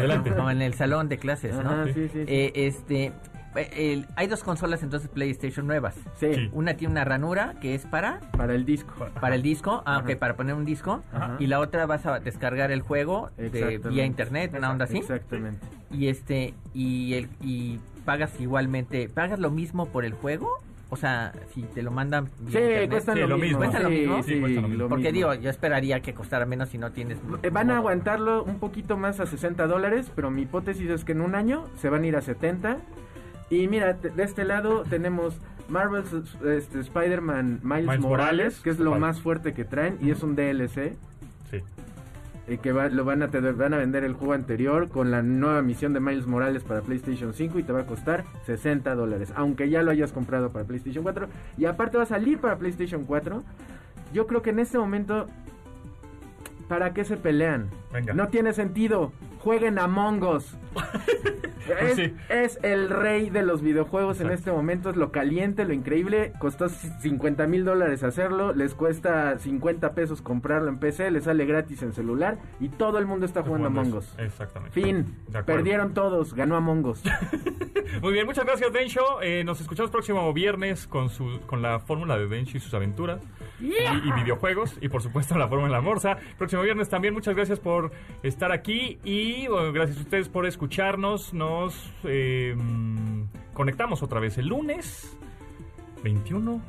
[0.49, 1.69] en el salón de clases, ¿no?
[1.69, 2.19] Ajá, sí, sí, sí.
[2.27, 3.11] Eh, este,
[3.55, 5.95] el- hay dos consolas entonces PlayStation nuevas.
[6.15, 6.49] Sí, Sí.
[6.53, 8.93] Una tiene una ranura que es para para el disco.
[9.19, 10.19] para el disco, ah, ok, Ajá.
[10.19, 11.35] para poner un disco, Ajá.
[11.39, 15.59] y la otra vas a descargar el juego de, vía internet, una onda así, Exactamente.
[15.91, 20.49] y este y el y pagas igualmente, pagas lo mismo por el juego,
[20.89, 22.57] o sea, si te lo mandan Sí,
[22.89, 23.59] cuestan Sí, lo, mismo.
[23.59, 24.23] ¿Cuestan lo mismo?
[24.23, 24.83] sí, Sí, cuestan lo mismo.
[24.83, 25.29] lo porque mismo.
[25.31, 28.97] digo, yo esperaría que costara menos si no tienes Eh, Van a aguantarlo un poquito
[28.97, 32.07] más a 60 dólares, pero mi hipótesis es que en un año se van a
[32.07, 32.77] ir a 70.
[33.51, 35.39] Y mira, de este lado tenemos
[35.69, 36.11] Marvel's
[36.43, 40.23] este, Spider-Man Miles, Miles Morales, Morales, que es lo más fuerte que traen, y es
[40.23, 40.95] un DLC.
[41.51, 41.57] Sí.
[42.47, 45.21] eh, que va- lo van a, te van a vender el juego anterior con la
[45.21, 49.31] nueva misión de Miles Morales para PlayStation 5 y te va a costar 60 dólares,
[49.35, 51.27] aunque ya lo hayas comprado para PlayStation 4
[51.57, 53.43] y aparte va a salir para PlayStation 4.
[54.13, 55.27] Yo creo que en este momento,
[56.67, 57.67] ¿para qué se pelean?
[57.93, 58.13] Venga.
[58.13, 59.11] No tiene sentido.
[59.39, 60.57] Jueguen Among Us.
[61.81, 62.13] es, Sí.
[62.29, 64.89] es el rey de los videojuegos en este momento.
[64.89, 66.33] Es lo caliente, lo increíble.
[66.39, 68.53] Costó 50 mil dólares hacerlo.
[68.53, 71.09] Les cuesta 50 pesos comprarlo en PC.
[71.11, 72.37] Les sale gratis en celular.
[72.59, 73.97] Y todo el mundo está jugando Among eso.
[73.97, 74.15] Us.
[74.19, 74.79] Exactamente.
[74.79, 75.15] Fin.
[75.27, 75.43] De.
[75.43, 76.33] Perdieron todos.
[76.33, 77.03] Ganó Among Us.
[78.01, 79.21] Muy bien, muchas gracias, Densho.
[79.21, 83.19] Eh, nos escuchamos próximo viernes con su con la fórmula de Densho y sus aventuras
[83.59, 86.17] y, y videojuegos y por supuesto la fórmula Morsa.
[86.37, 87.13] Próximo viernes también.
[87.13, 87.80] Muchas gracias por
[88.23, 91.33] estar aquí y gracias a ustedes por escucharnos.
[91.33, 92.55] Nos eh,
[93.53, 95.17] conectamos otra vez el lunes
[96.03, 96.61] 21.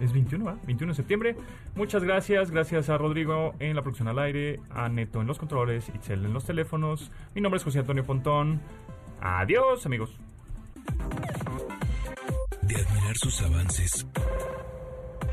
[0.00, 0.56] Es 21, ¿va?
[0.66, 1.36] 21 de septiembre.
[1.74, 2.50] Muchas gracias.
[2.50, 6.32] Gracias a Rodrigo en la producción al aire, a Neto en los controles, Itzel en
[6.32, 7.10] los teléfonos.
[7.34, 8.60] Mi nombre es José Antonio Pontón.
[9.20, 10.16] Adiós, amigos.
[12.62, 14.06] De admirar sus avances,